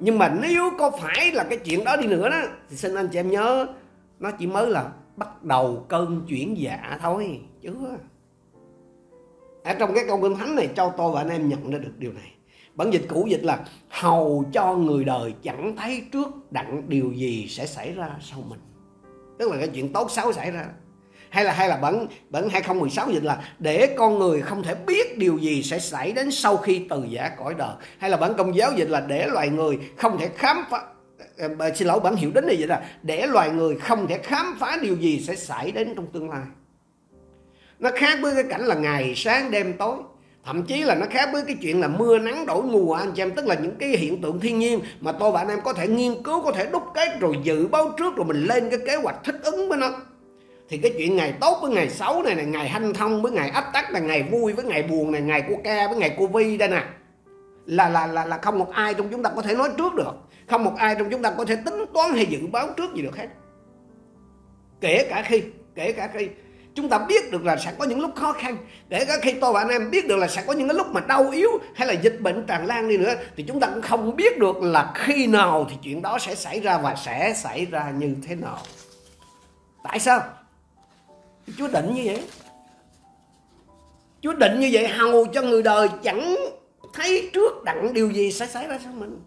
Nhưng 0.00 0.18
mà 0.18 0.34
nếu 0.42 0.70
có 0.78 0.90
phải 0.90 1.32
là 1.32 1.44
cái 1.44 1.58
chuyện 1.58 1.84
đó 1.84 1.96
đi 1.96 2.06
nữa 2.06 2.28
đó, 2.28 2.42
thì 2.70 2.76
xin 2.76 2.94
anh 2.94 3.08
chị 3.08 3.18
em 3.18 3.30
nhớ, 3.30 3.66
nó 4.20 4.30
chỉ 4.30 4.46
mới 4.46 4.66
là 4.66 4.92
bắt 5.16 5.42
đầu 5.42 5.86
cơn 5.88 6.26
chuyển 6.28 6.58
dạ 6.58 6.98
thôi, 7.02 7.40
chứ 7.62 7.74
ở 9.64 9.74
trong 9.74 9.94
cái 9.94 10.04
câu 10.08 10.20
kinh 10.20 10.36
thánh 10.36 10.54
này 10.54 10.68
cho 10.76 10.92
tôi 10.96 11.12
và 11.12 11.20
anh 11.20 11.28
em 11.28 11.48
nhận 11.48 11.70
ra 11.70 11.78
được 11.78 11.98
điều 11.98 12.12
này. 12.12 12.32
Bản 12.74 12.90
dịch 12.90 13.02
cũ 13.08 13.26
dịch 13.30 13.44
là 13.44 13.58
hầu 13.88 14.44
cho 14.52 14.74
người 14.74 15.04
đời 15.04 15.34
chẳng 15.42 15.76
thấy 15.76 16.02
trước 16.12 16.52
đặng 16.52 16.82
điều 16.88 17.12
gì 17.12 17.46
sẽ 17.48 17.66
xảy 17.66 17.92
ra 17.92 18.10
sau 18.20 18.42
mình. 18.48 18.60
Tức 19.38 19.50
là 19.50 19.56
cái 19.58 19.68
chuyện 19.68 19.92
tốt 19.92 20.10
xấu 20.10 20.32
xảy 20.32 20.50
ra. 20.50 20.66
Hay 21.30 21.44
là 21.44 21.52
hay 21.52 21.68
là 21.68 21.76
bản 21.76 22.06
bản 22.30 22.48
2016 22.48 23.10
dịch 23.10 23.24
là 23.24 23.52
để 23.58 23.94
con 23.98 24.18
người 24.18 24.42
không 24.42 24.62
thể 24.62 24.74
biết 24.86 25.18
điều 25.18 25.38
gì 25.38 25.62
sẽ 25.62 25.78
xảy 25.78 26.12
đến 26.12 26.30
sau 26.30 26.56
khi 26.56 26.86
từ 26.90 27.04
giả 27.08 27.28
cõi 27.28 27.54
đời. 27.58 27.74
Hay 27.98 28.10
là 28.10 28.16
bản 28.16 28.34
công 28.38 28.56
giáo 28.56 28.72
dịch 28.76 28.88
là 28.90 29.00
để 29.00 29.26
loài 29.26 29.48
người 29.48 29.78
không 29.96 30.18
thể 30.18 30.28
khám 30.36 30.64
phá 30.70 30.82
à, 31.58 31.70
xin 31.74 31.88
lỗi 31.88 32.00
bản 32.00 32.16
hiệu 32.16 32.30
đến 32.34 32.46
này 32.46 32.56
vậy 32.58 32.68
là 32.68 32.90
để 33.02 33.26
loài 33.26 33.50
người 33.50 33.76
không 33.76 34.06
thể 34.06 34.18
khám 34.18 34.56
phá 34.58 34.78
điều 34.82 34.96
gì 34.96 35.20
sẽ 35.20 35.36
xảy 35.36 35.72
đến 35.72 35.92
trong 35.96 36.06
tương 36.06 36.30
lai 36.30 36.42
nó 37.84 37.90
khác 37.94 38.18
với 38.22 38.34
cái 38.34 38.44
cảnh 38.44 38.60
là 38.60 38.74
ngày 38.74 39.14
sáng 39.16 39.50
đêm 39.50 39.72
tối. 39.72 39.96
Thậm 40.44 40.62
chí 40.62 40.82
là 40.82 40.94
nó 40.94 41.06
khác 41.10 41.28
với 41.32 41.42
cái 41.46 41.56
chuyện 41.62 41.80
là 41.80 41.88
mưa 41.88 42.18
nắng 42.18 42.46
đổi 42.46 42.62
mùa, 42.62 42.94
anh 42.94 43.12
chị 43.12 43.22
em. 43.22 43.30
Tức 43.30 43.46
là 43.46 43.54
những 43.54 43.76
cái 43.76 43.88
hiện 43.88 44.22
tượng 44.22 44.40
thiên 44.40 44.58
nhiên 44.58 44.80
mà 45.00 45.12
tôi 45.12 45.30
và 45.30 45.40
anh 45.40 45.48
em 45.48 45.60
có 45.64 45.72
thể 45.72 45.88
nghiên 45.88 46.22
cứu, 46.22 46.42
có 46.42 46.52
thể 46.52 46.66
đúc 46.72 46.82
kết, 46.94 47.20
rồi 47.20 47.36
dự 47.42 47.66
báo 47.66 47.94
trước, 47.98 48.16
rồi 48.16 48.26
mình 48.26 48.44
lên 48.44 48.70
cái 48.70 48.78
kế 48.86 48.96
hoạch 48.96 49.16
thích 49.24 49.36
ứng 49.42 49.68
với 49.68 49.78
nó. 49.78 49.90
Thì 50.68 50.78
cái 50.78 50.92
chuyện 50.98 51.16
ngày 51.16 51.34
tốt 51.40 51.58
với 51.62 51.70
ngày 51.70 51.90
xấu 51.90 52.22
này 52.22 52.34
này, 52.34 52.46
ngày 52.46 52.68
hanh 52.68 52.94
thông 52.94 53.22
với 53.22 53.32
ngày 53.32 53.48
ách 53.48 53.72
tắc 53.72 53.92
là 53.92 54.00
ngày 54.00 54.22
vui 54.22 54.52
với 54.52 54.64
ngày 54.64 54.82
buồn 54.82 55.12
này, 55.12 55.20
ngày 55.20 55.42
của 55.48 55.56
ca 55.64 55.88
với 55.88 55.96
ngày 55.96 56.16
cô 56.18 56.26
vi 56.26 56.56
đây 56.56 56.68
nè, 56.68 56.84
là 57.66 57.88
là 57.88 58.06
là 58.06 58.24
là 58.24 58.38
không 58.38 58.58
một 58.58 58.70
ai 58.72 58.94
trong 58.94 59.08
chúng 59.08 59.22
ta 59.22 59.30
có 59.36 59.42
thể 59.42 59.54
nói 59.54 59.68
trước 59.78 59.94
được. 59.94 60.12
Không 60.46 60.64
một 60.64 60.74
ai 60.76 60.94
trong 60.98 61.10
chúng 61.10 61.22
ta 61.22 61.30
có 61.30 61.44
thể 61.44 61.56
tính 61.56 61.84
toán 61.94 62.10
hay 62.14 62.26
dự 62.26 62.46
báo 62.52 62.68
trước 62.76 62.94
gì 62.94 63.02
được 63.02 63.16
hết. 63.16 63.26
Kể 64.80 65.06
cả 65.10 65.22
khi, 65.26 65.42
kể 65.74 65.92
cả 65.92 66.10
khi 66.14 66.28
chúng 66.74 66.88
ta 66.88 66.98
biết 66.98 67.30
được 67.30 67.44
là 67.44 67.56
sẽ 67.56 67.72
có 67.78 67.84
những 67.84 68.00
lúc 68.00 68.10
khó 68.14 68.32
khăn. 68.32 68.56
Để 68.88 69.06
khi 69.22 69.34
tôi 69.40 69.52
và 69.52 69.60
anh 69.60 69.68
em 69.68 69.90
biết 69.90 70.08
được 70.08 70.16
là 70.16 70.28
sẽ 70.28 70.44
có 70.46 70.52
những 70.52 70.68
cái 70.68 70.74
lúc 70.74 70.86
mà 70.86 71.00
đau 71.00 71.30
yếu 71.30 71.50
hay 71.74 71.88
là 71.88 71.94
dịch 71.94 72.20
bệnh 72.20 72.46
tràn 72.46 72.66
lan 72.66 72.88
đi 72.88 72.96
nữa, 72.96 73.14
thì 73.36 73.44
chúng 73.48 73.60
ta 73.60 73.66
cũng 73.66 73.82
không 73.82 74.16
biết 74.16 74.38
được 74.38 74.62
là 74.62 74.92
khi 74.94 75.26
nào 75.26 75.66
thì 75.70 75.76
chuyện 75.82 76.02
đó 76.02 76.18
sẽ 76.18 76.34
xảy 76.34 76.60
ra 76.60 76.78
và 76.78 76.94
sẽ 76.94 77.34
xảy 77.36 77.66
ra 77.66 77.92
như 77.98 78.16
thế 78.28 78.34
nào. 78.34 78.58
Tại 79.84 79.98
sao? 79.98 80.22
Chúa 81.58 81.68
định 81.68 81.94
như 81.94 82.02
vậy. 82.04 82.24
Chúa 84.20 84.32
định 84.32 84.60
như 84.60 84.68
vậy 84.72 84.88
hầu 84.88 85.26
cho 85.26 85.42
người 85.42 85.62
đời 85.62 85.88
chẳng 86.02 86.36
thấy 86.94 87.30
trước 87.32 87.64
đặng 87.64 87.94
điều 87.94 88.10
gì 88.10 88.32
sẽ 88.32 88.46
xảy 88.46 88.66
ra 88.66 88.78
sau 88.84 88.92
mình. 88.92 89.20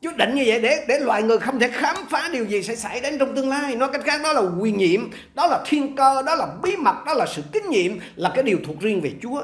Chúa 0.00 0.12
định 0.18 0.34
như 0.34 0.42
vậy 0.46 0.60
để 0.60 0.84
để 0.88 0.98
loài 0.98 1.22
người 1.22 1.38
không 1.38 1.58
thể 1.58 1.68
khám 1.68 1.96
phá 2.10 2.28
điều 2.32 2.44
gì 2.44 2.62
sẽ 2.62 2.76
xảy 2.76 3.00
đến 3.00 3.18
trong 3.18 3.36
tương 3.36 3.48
lai. 3.48 3.76
Nói 3.76 3.88
cách 3.92 4.02
khác 4.04 4.20
đó 4.24 4.32
là 4.32 4.42
quyền 4.60 4.78
nhiệm, 4.78 5.00
đó 5.34 5.46
là 5.46 5.64
thiên 5.66 5.96
cơ, 5.96 6.22
đó 6.22 6.34
là 6.34 6.46
bí 6.62 6.76
mật, 6.76 6.96
đó 7.06 7.14
là 7.14 7.26
sự 7.26 7.42
kinh 7.52 7.70
nghiệm, 7.70 8.00
là 8.16 8.32
cái 8.34 8.44
điều 8.44 8.58
thuộc 8.66 8.80
riêng 8.80 9.00
về 9.00 9.12
Chúa. 9.22 9.42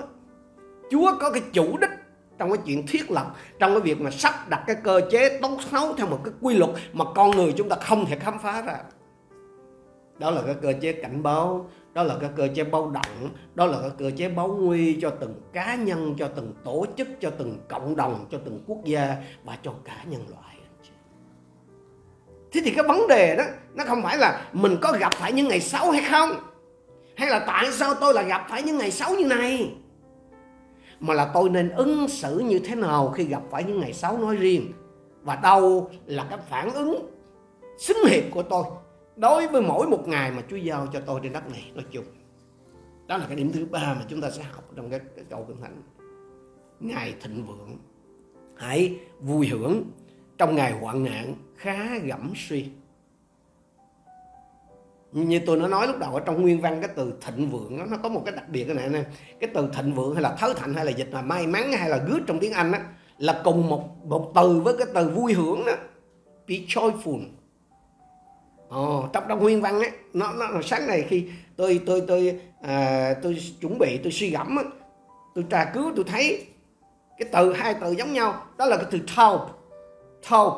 Chúa 0.91 1.13
có 1.21 1.31
cái 1.31 1.43
chủ 1.53 1.77
đích 1.77 1.91
trong 2.39 2.51
cái 2.51 2.59
chuyện 2.67 2.87
thiết 2.87 3.11
lập, 3.11 3.27
trong 3.59 3.73
cái 3.73 3.81
việc 3.81 4.01
mà 4.01 4.11
sắp 4.11 4.49
đặt 4.49 4.63
cái 4.67 4.77
cơ 4.85 5.01
chế 5.11 5.39
tốt 5.43 5.59
xấu 5.71 5.95
theo 5.95 6.07
một 6.07 6.21
cái 6.25 6.35
quy 6.41 6.55
luật 6.55 6.71
mà 6.93 7.05
con 7.15 7.31
người 7.31 7.53
chúng 7.57 7.69
ta 7.69 7.77
không 7.77 8.07
thể 8.07 8.17
khám 8.19 8.39
phá 8.39 8.63
ra 8.63 8.77
đó 10.23 10.31
là 10.31 10.43
cái 10.47 10.55
cơ 10.63 10.73
chế 10.81 10.93
cảnh 10.93 11.23
báo 11.23 11.71
đó 11.95 12.03
là 12.03 12.17
cái 12.21 12.31
cơ 12.37 12.49
chế 12.55 12.65
báo 12.65 12.91
động 12.91 13.29
đó 13.55 13.67
là 13.67 13.79
cái 13.81 13.91
cơ 13.99 14.11
chế 14.17 14.29
báo 14.29 14.49
nguy 14.49 14.99
cho 15.01 15.11
từng 15.11 15.41
cá 15.53 15.75
nhân, 15.75 16.15
cho 16.19 16.29
từng 16.29 16.55
tổ 16.65 16.87
chức, 16.97 17.09
cho 17.21 17.31
từng 17.31 17.59
cộng 17.69 17.97
đồng, 17.97 18.27
cho 18.31 18.39
từng 18.45 18.61
quốc 18.67 18.79
gia 18.85 19.17
và 19.45 19.59
cho 19.63 19.73
cả 19.85 20.05
nhân 20.07 20.25
loại 20.31 20.53
thế 22.53 22.61
thì 22.65 22.71
cái 22.71 22.85
vấn 22.89 23.09
đề 23.09 23.37
đó, 23.37 23.45
nó 23.75 23.85
không 23.85 24.03
phải 24.03 24.19
là 24.19 24.45
mình 24.53 24.77
có 24.81 24.93
gặp 25.01 25.15
phải 25.15 25.33
những 25.33 25.49
ngày 25.49 25.61
xấu 25.61 25.91
hay 25.91 26.03
không? 26.11 26.31
Hay 27.17 27.29
là 27.29 27.39
tại 27.47 27.73
sao 27.73 27.95
tôi 27.95 28.15
lại 28.15 28.25
gặp 28.25 28.47
phải 28.49 28.63
những 28.63 28.79
ngày 28.79 28.91
xấu 28.91 29.15
như 29.15 29.25
này? 29.25 29.71
Mà 31.01 31.15
là 31.15 31.31
tôi 31.35 31.51
nên 31.51 31.69
ứng 31.69 32.09
xử 32.09 32.39
như 32.39 32.59
thế 32.59 32.75
nào 32.75 33.13
khi 33.17 33.25
gặp 33.25 33.43
phải 33.51 33.65
những 33.65 33.81
ngày 33.81 33.93
xấu 33.93 34.19
nói 34.19 34.37
riêng? 34.37 34.73
Và 35.23 35.37
đâu 35.37 35.91
là 36.07 36.27
cái 36.31 36.39
phản 36.51 36.75
ứng 36.75 37.11
xứng 37.79 38.07
hiệp 38.09 38.25
của 38.31 38.43
tôi? 38.43 38.65
Đối 39.17 39.49
với 39.49 39.63
mỗi 39.63 39.87
một 39.87 40.09
ngày 40.09 40.31
mà 40.31 40.43
Chúa 40.51 40.57
giao 40.57 40.87
cho 40.93 41.01
tôi 41.07 41.21
trên 41.23 41.33
đất 41.33 41.51
này 41.51 41.71
nói 41.75 41.85
chung 41.91 42.05
đó 43.07 43.17
là 43.17 43.27
cái 43.27 43.37
điểm 43.37 43.53
thứ 43.53 43.67
ba 43.67 43.95
mà 43.99 44.05
chúng 44.09 44.21
ta 44.21 44.31
sẽ 44.31 44.43
học 44.43 44.65
trong 44.77 44.91
cái, 44.91 45.01
cái 45.17 45.25
câu 45.31 45.45
kinh 45.49 45.61
thánh. 45.61 45.83
Ngày 46.81 47.15
thịnh 47.23 47.47
vượng 47.47 47.79
hãy 48.57 48.97
vui 49.21 49.49
hưởng 49.49 49.85
trong 50.39 50.57
ngày 50.57 50.73
hoạn 50.73 51.05
nạn 51.05 51.35
khá 51.57 51.99
gẫm 51.99 52.33
suy. 52.37 52.69
Như 55.13 55.41
tôi 55.47 55.57
nó 55.57 55.69
nói 55.69 55.87
lúc 55.87 55.99
đầu 55.99 56.15
ở 56.15 56.21
trong 56.21 56.43
nguyên 56.43 56.61
văn 56.61 56.79
cái 56.81 56.91
từ 56.97 57.15
thịnh 57.21 57.51
vượng 57.51 57.79
đó, 57.79 57.85
nó 57.91 57.97
có 58.03 58.09
một 58.09 58.23
cái 58.27 58.35
đặc 58.37 58.49
biệt 58.49 58.65
cái 58.65 58.75
này 58.75 58.89
nè. 58.89 59.05
Cái 59.41 59.51
từ 59.55 59.69
thịnh 59.77 59.95
vượng 59.95 60.15
hay 60.15 60.23
là 60.23 60.37
thớ 60.39 60.55
thạnh 60.55 60.75
hay 60.75 60.85
là 60.85 60.91
dịch 60.91 61.09
là 61.13 61.23
may 61.23 61.47
mắn 61.47 61.73
hay 61.73 61.91
là 61.91 61.97
good 61.97 62.21
trong 62.27 62.39
tiếng 62.39 62.53
anh 62.53 62.73
đó, 62.73 62.79
là 63.19 63.41
cùng 63.45 63.69
một 63.69 64.07
một 64.07 64.33
từ 64.35 64.61
với 64.61 64.77
cái 64.79 64.87
từ 64.95 65.09
vui 65.09 65.33
hưởng 65.33 65.65
đó. 65.67 65.73
Be 66.49 66.55
joyful. 66.55 67.21
Ồ, 68.73 69.09
trong 69.13 69.25
trong 69.29 69.43
nguyên 69.43 69.61
văn 69.61 69.79
ấy, 69.79 69.91
nó, 70.13 70.33
nó 70.33 70.63
sáng 70.63 70.87
này 70.87 71.05
khi 71.09 71.29
tôi 71.57 71.81
tôi 71.87 72.03
tôi 72.09 72.41
à, 72.63 73.15
tôi 73.23 73.39
chuẩn 73.61 73.79
bị 73.79 73.99
tôi 74.03 74.13
suy 74.13 74.31
gẫm 74.31 74.59
tôi 75.35 75.45
tra 75.51 75.65
cứu 75.65 75.93
tôi 75.97 76.05
thấy 76.09 76.47
cái 77.19 77.29
từ 77.33 77.53
hai 77.53 77.75
từ 77.81 77.93
giống 77.93 78.13
nhau 78.13 78.47
đó 78.59 78.67
là 78.67 78.77
cái 78.77 78.87
từ 78.91 78.99
taub 79.17 79.41
taub 80.31 80.53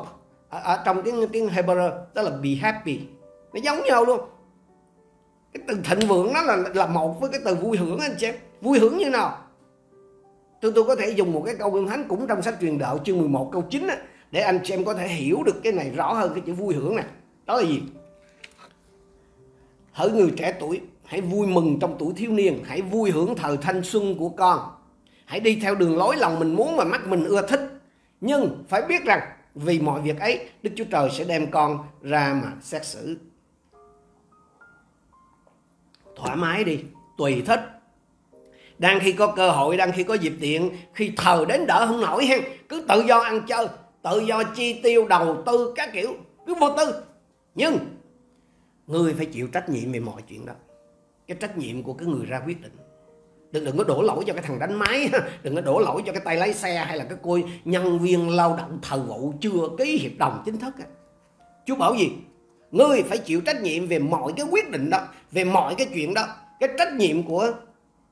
ở, 0.49 0.59
ở 0.63 0.83
trong 0.85 1.01
tiếng 1.01 1.27
tiếng 1.31 1.47
Hebrew 1.47 1.91
đó 2.13 2.21
là 2.21 2.31
be 2.43 2.49
happy. 2.61 2.99
Nó 3.53 3.59
giống 3.63 3.83
nhau 3.83 4.05
luôn. 4.05 4.19
Cái 5.53 5.63
từ 5.67 5.77
thịnh 5.83 6.07
vượng 6.07 6.33
nó 6.33 6.41
là 6.41 6.57
là 6.73 6.87
một 6.87 7.21
với 7.21 7.29
cái 7.29 7.41
từ 7.45 7.55
vui 7.55 7.77
hưởng 7.77 7.99
anh 7.99 8.15
chị 8.17 8.31
vui 8.61 8.79
hưởng 8.79 8.97
như 8.97 9.09
nào? 9.09 9.37
Tôi 10.61 10.71
tôi 10.75 10.83
có 10.83 10.95
thể 10.95 11.09
dùng 11.09 11.33
một 11.33 11.43
cái 11.45 11.55
câu 11.55 11.71
kinh 11.71 11.87
thánh 11.87 12.05
cũng 12.07 12.27
trong 12.27 12.41
sách 12.41 12.55
truyền 12.61 12.77
đạo 12.77 12.97
chương 13.03 13.17
11 13.17 13.49
câu 13.51 13.61
9 13.61 13.87
á, 13.87 13.97
để 14.31 14.41
anh 14.41 14.59
chị 14.63 14.73
em 14.73 14.85
có 14.85 14.93
thể 14.93 15.07
hiểu 15.07 15.43
được 15.45 15.63
cái 15.63 15.73
này 15.73 15.91
rõ 15.95 16.13
hơn 16.13 16.31
cái 16.35 16.43
chữ 16.45 16.53
vui 16.53 16.75
hưởng 16.75 16.95
này 16.95 17.05
đó 17.45 17.57
là 17.57 17.63
gì? 17.63 17.81
Hỡi 19.95 20.11
người 20.11 20.33
trẻ 20.37 20.53
tuổi, 20.59 20.81
hãy 21.05 21.21
vui 21.21 21.47
mừng 21.47 21.79
trong 21.79 21.95
tuổi 21.99 22.13
thiếu 22.15 22.31
niên, 22.31 22.63
hãy 22.65 22.81
vui 22.81 23.11
hưởng 23.11 23.35
thời 23.35 23.57
thanh 23.57 23.83
xuân 23.83 24.15
của 24.17 24.29
con. 24.29 24.59
Hãy 25.25 25.39
đi 25.39 25.55
theo 25.61 25.75
đường 25.75 25.97
lối 25.97 26.17
lòng 26.17 26.39
mình 26.39 26.55
muốn 26.55 26.75
và 26.77 26.83
mắt 26.83 27.07
mình 27.07 27.23
ưa 27.23 27.47
thích. 27.47 27.59
Nhưng 28.21 28.63
phải 28.69 28.81
biết 28.81 29.03
rằng, 29.05 29.19
vì 29.55 29.79
mọi 29.79 30.01
việc 30.01 30.19
ấy, 30.19 30.49
đức 30.63 30.71
chúa 30.75 30.83
trời 30.91 31.09
sẽ 31.11 31.23
đem 31.23 31.51
con 31.51 31.79
ra 32.01 32.41
mà 32.43 32.51
xét 32.61 32.85
xử. 32.85 33.17
Thoải 36.15 36.35
mái 36.35 36.63
đi, 36.63 36.79
tùy 37.17 37.43
thích. 37.45 37.61
Đang 38.77 38.99
khi 38.99 39.11
có 39.11 39.27
cơ 39.27 39.51
hội, 39.51 39.77
đang 39.77 39.91
khi 39.91 40.03
có 40.03 40.13
dịp 40.13 40.33
tiện 40.41 40.71
khi 40.93 41.11
thờ 41.17 41.45
đến 41.47 41.67
đỡ 41.67 41.87
không 41.87 42.01
nổi 42.01 42.25
hen, 42.25 42.41
cứ 42.69 42.85
tự 42.87 43.03
do 43.07 43.19
ăn 43.19 43.41
chơi, 43.47 43.67
tự 44.03 44.19
do 44.19 44.43
chi 44.43 44.81
tiêu, 44.83 45.07
đầu 45.07 45.43
tư 45.45 45.73
các 45.75 45.89
kiểu, 45.93 46.15
cứ 46.47 46.55
vô 46.55 46.69
tư. 46.77 47.03
Nhưng 47.55 47.77
người 48.87 49.13
phải 49.13 49.25
chịu 49.25 49.47
trách 49.47 49.69
nhiệm 49.69 49.91
về 49.91 49.99
mọi 49.99 50.21
chuyện 50.21 50.45
đó. 50.45 50.53
Cái 51.27 51.37
trách 51.39 51.57
nhiệm 51.57 51.83
của 51.83 51.93
cái 51.93 52.07
người 52.07 52.25
ra 52.25 52.41
quyết 52.45 52.61
định. 52.61 52.77
Đừng 53.51 53.65
đừng 53.65 53.77
có 53.77 53.83
đổ 53.83 54.01
lỗi 54.01 54.23
cho 54.27 54.33
cái 54.33 54.43
thằng 54.43 54.59
đánh 54.59 54.73
máy 54.73 55.09
đừng 55.43 55.55
có 55.55 55.61
đổ 55.61 55.79
lỗi 55.79 56.01
cho 56.05 56.11
cái 56.11 56.21
tay 56.25 56.35
lái 56.35 56.53
xe 56.53 56.75
hay 56.75 56.97
là 56.97 57.03
cái 57.03 57.17
cô 57.21 57.39
nhân 57.65 57.99
viên 57.99 58.29
lao 58.29 58.55
động 58.57 58.79
thờ 58.81 59.03
vụ 59.07 59.33
chưa 59.41 59.69
ký 59.77 59.97
hiệp 59.97 60.11
đồng 60.17 60.41
chính 60.45 60.59
thức 60.59 60.73
chú 61.65 61.75
bảo 61.75 61.95
gì? 61.95 62.11
Ngươi 62.71 63.03
phải 63.03 63.17
chịu 63.17 63.41
trách 63.41 63.61
nhiệm 63.61 63.87
về 63.87 63.99
mọi 63.99 64.33
cái 64.37 64.45
quyết 64.51 64.71
định 64.71 64.89
đó 64.89 65.07
về 65.31 65.43
mọi 65.43 65.75
cái 65.75 65.87
chuyện 65.93 66.13
đó. 66.13 66.27
Cái 66.59 66.69
trách 66.77 66.93
nhiệm 66.93 67.23
của 67.23 67.51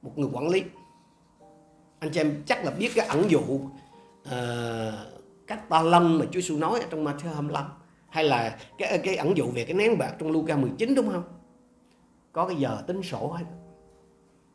một 0.01 0.17
người 0.17 0.29
quản 0.33 0.49
lý. 0.49 0.63
Anh 1.99 2.11
chị 2.11 2.19
em 2.19 2.43
chắc 2.45 2.65
là 2.65 2.71
biết 2.71 2.91
cái 2.95 3.07
ẩn 3.07 3.31
dụ 3.31 3.39
uh, 3.39 3.69
cách 5.47 5.69
ta 5.69 5.81
lâm 5.81 6.19
mà 6.19 6.25
Chúa 6.25 6.41
Giêsu 6.41 6.57
nói 6.57 6.79
ở 6.79 6.85
trong 6.89 7.05
Matthew 7.05 7.33
25 7.33 7.51
hay 8.13 8.23
là 8.23 8.57
cái 8.77 8.97
cái 9.03 9.15
ẩn 9.15 9.37
dụ 9.37 9.45
về 9.55 9.63
cái 9.63 9.73
nén 9.73 9.97
bạc 9.97 10.11
trong 10.19 10.31
Luca 10.31 10.55
19 10.55 10.95
đúng 10.95 11.09
không? 11.11 11.23
Có 12.31 12.45
cái 12.45 12.57
giờ 12.57 12.77
tính 12.87 13.03
sổ 13.03 13.31
hay 13.31 13.43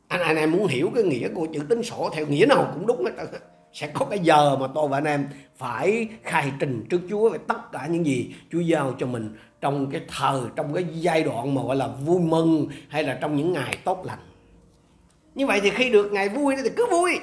Anh 0.08 0.20
anh 0.20 0.36
em 0.36 0.52
muốn 0.52 0.66
hiểu 0.66 0.90
cái 0.94 1.04
nghĩa 1.04 1.28
của 1.34 1.46
chữ 1.54 1.60
tính 1.68 1.82
sổ 1.82 2.10
theo 2.12 2.26
nghĩa 2.26 2.46
nào 2.46 2.70
cũng 2.74 2.86
đúng 2.86 3.04
hết 3.04 3.26
sẽ 3.72 3.86
có 3.86 4.06
cái 4.10 4.18
giờ 4.18 4.56
mà 4.56 4.66
tôi 4.74 4.88
và 4.88 4.98
anh 4.98 5.04
em 5.04 5.28
phải 5.56 6.08
khai 6.22 6.52
trình 6.60 6.84
trước 6.90 7.00
Chúa 7.10 7.30
về 7.30 7.38
tất 7.48 7.72
cả 7.72 7.86
những 7.86 8.06
gì 8.06 8.34
Chúa 8.52 8.60
giao 8.60 8.94
cho 8.98 9.06
mình 9.06 9.36
trong 9.60 9.90
cái 9.90 10.00
thời, 10.08 10.40
trong 10.56 10.74
cái 10.74 10.86
giai 10.92 11.22
đoạn 11.22 11.54
mà 11.54 11.62
gọi 11.62 11.76
là 11.76 11.86
vui 11.86 12.20
mừng 12.20 12.68
hay 12.88 13.04
là 13.04 13.18
trong 13.20 13.36
những 13.36 13.52
ngày 13.52 13.78
tốt 13.84 14.04
lành. 14.06 14.18
Như 15.34 15.46
vậy 15.46 15.60
thì 15.62 15.70
khi 15.70 15.90
được 15.90 16.12
ngày 16.12 16.28
vui 16.28 16.54
thì 16.64 16.70
cứ 16.76 16.86
vui. 16.90 17.18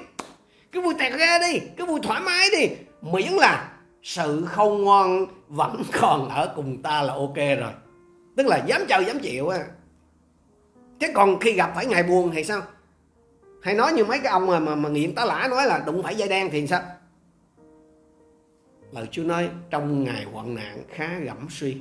Cứ 0.72 0.82
vui 0.82 0.94
tẹt 1.00 1.14
ra 1.14 1.40
đi, 1.40 1.60
cứ 1.78 1.86
vui 1.86 2.00
thoải 2.04 2.22
mái 2.22 2.48
đi. 2.60 2.76
Miễn 3.02 3.32
là 3.32 3.75
sự 4.06 4.46
không 4.46 4.84
ngoan 4.84 5.26
vẫn 5.48 5.84
còn 6.02 6.30
ở 6.30 6.54
cùng 6.56 6.82
ta 6.82 7.02
là 7.02 7.14
ok 7.14 7.36
rồi. 7.36 7.72
Tức 8.38 8.48
là 8.48 8.64
dám 8.66 8.82
chờ 8.90 9.00
dám 9.00 9.20
chịu 9.20 9.48
á. 9.48 9.60
Chứ 11.00 11.08
còn 11.14 11.40
khi 11.40 11.54
gặp 11.54 11.72
phải 11.76 11.86
ngày 11.86 12.04
buồn 12.04 12.32
thì 12.34 12.44
sao? 12.44 12.62
Hay 13.62 13.74
nói 13.74 13.94
như 13.94 14.06
mấy 14.06 14.20
cái 14.20 14.32
ông 14.32 14.48
mà 14.48 14.60
mà, 14.60 14.76
mà 14.76 14.90
nghiện 14.90 15.16
tá 15.16 15.26
lả 15.26 15.48
nói 15.52 15.66
là 15.66 15.84
đụng 15.86 16.04
phải 16.04 16.16
dây 16.16 16.28
đen 16.28 16.50
thì 16.52 16.68
sao? 16.68 16.82
Lời 18.92 19.08
Chúa 19.12 19.24
nói 19.24 19.50
trong 19.70 20.04
ngày 20.04 20.24
hoạn 20.24 20.56
nạn 20.56 20.84
khá 20.90 21.20
gẫm 21.20 21.48
suy. 21.50 21.78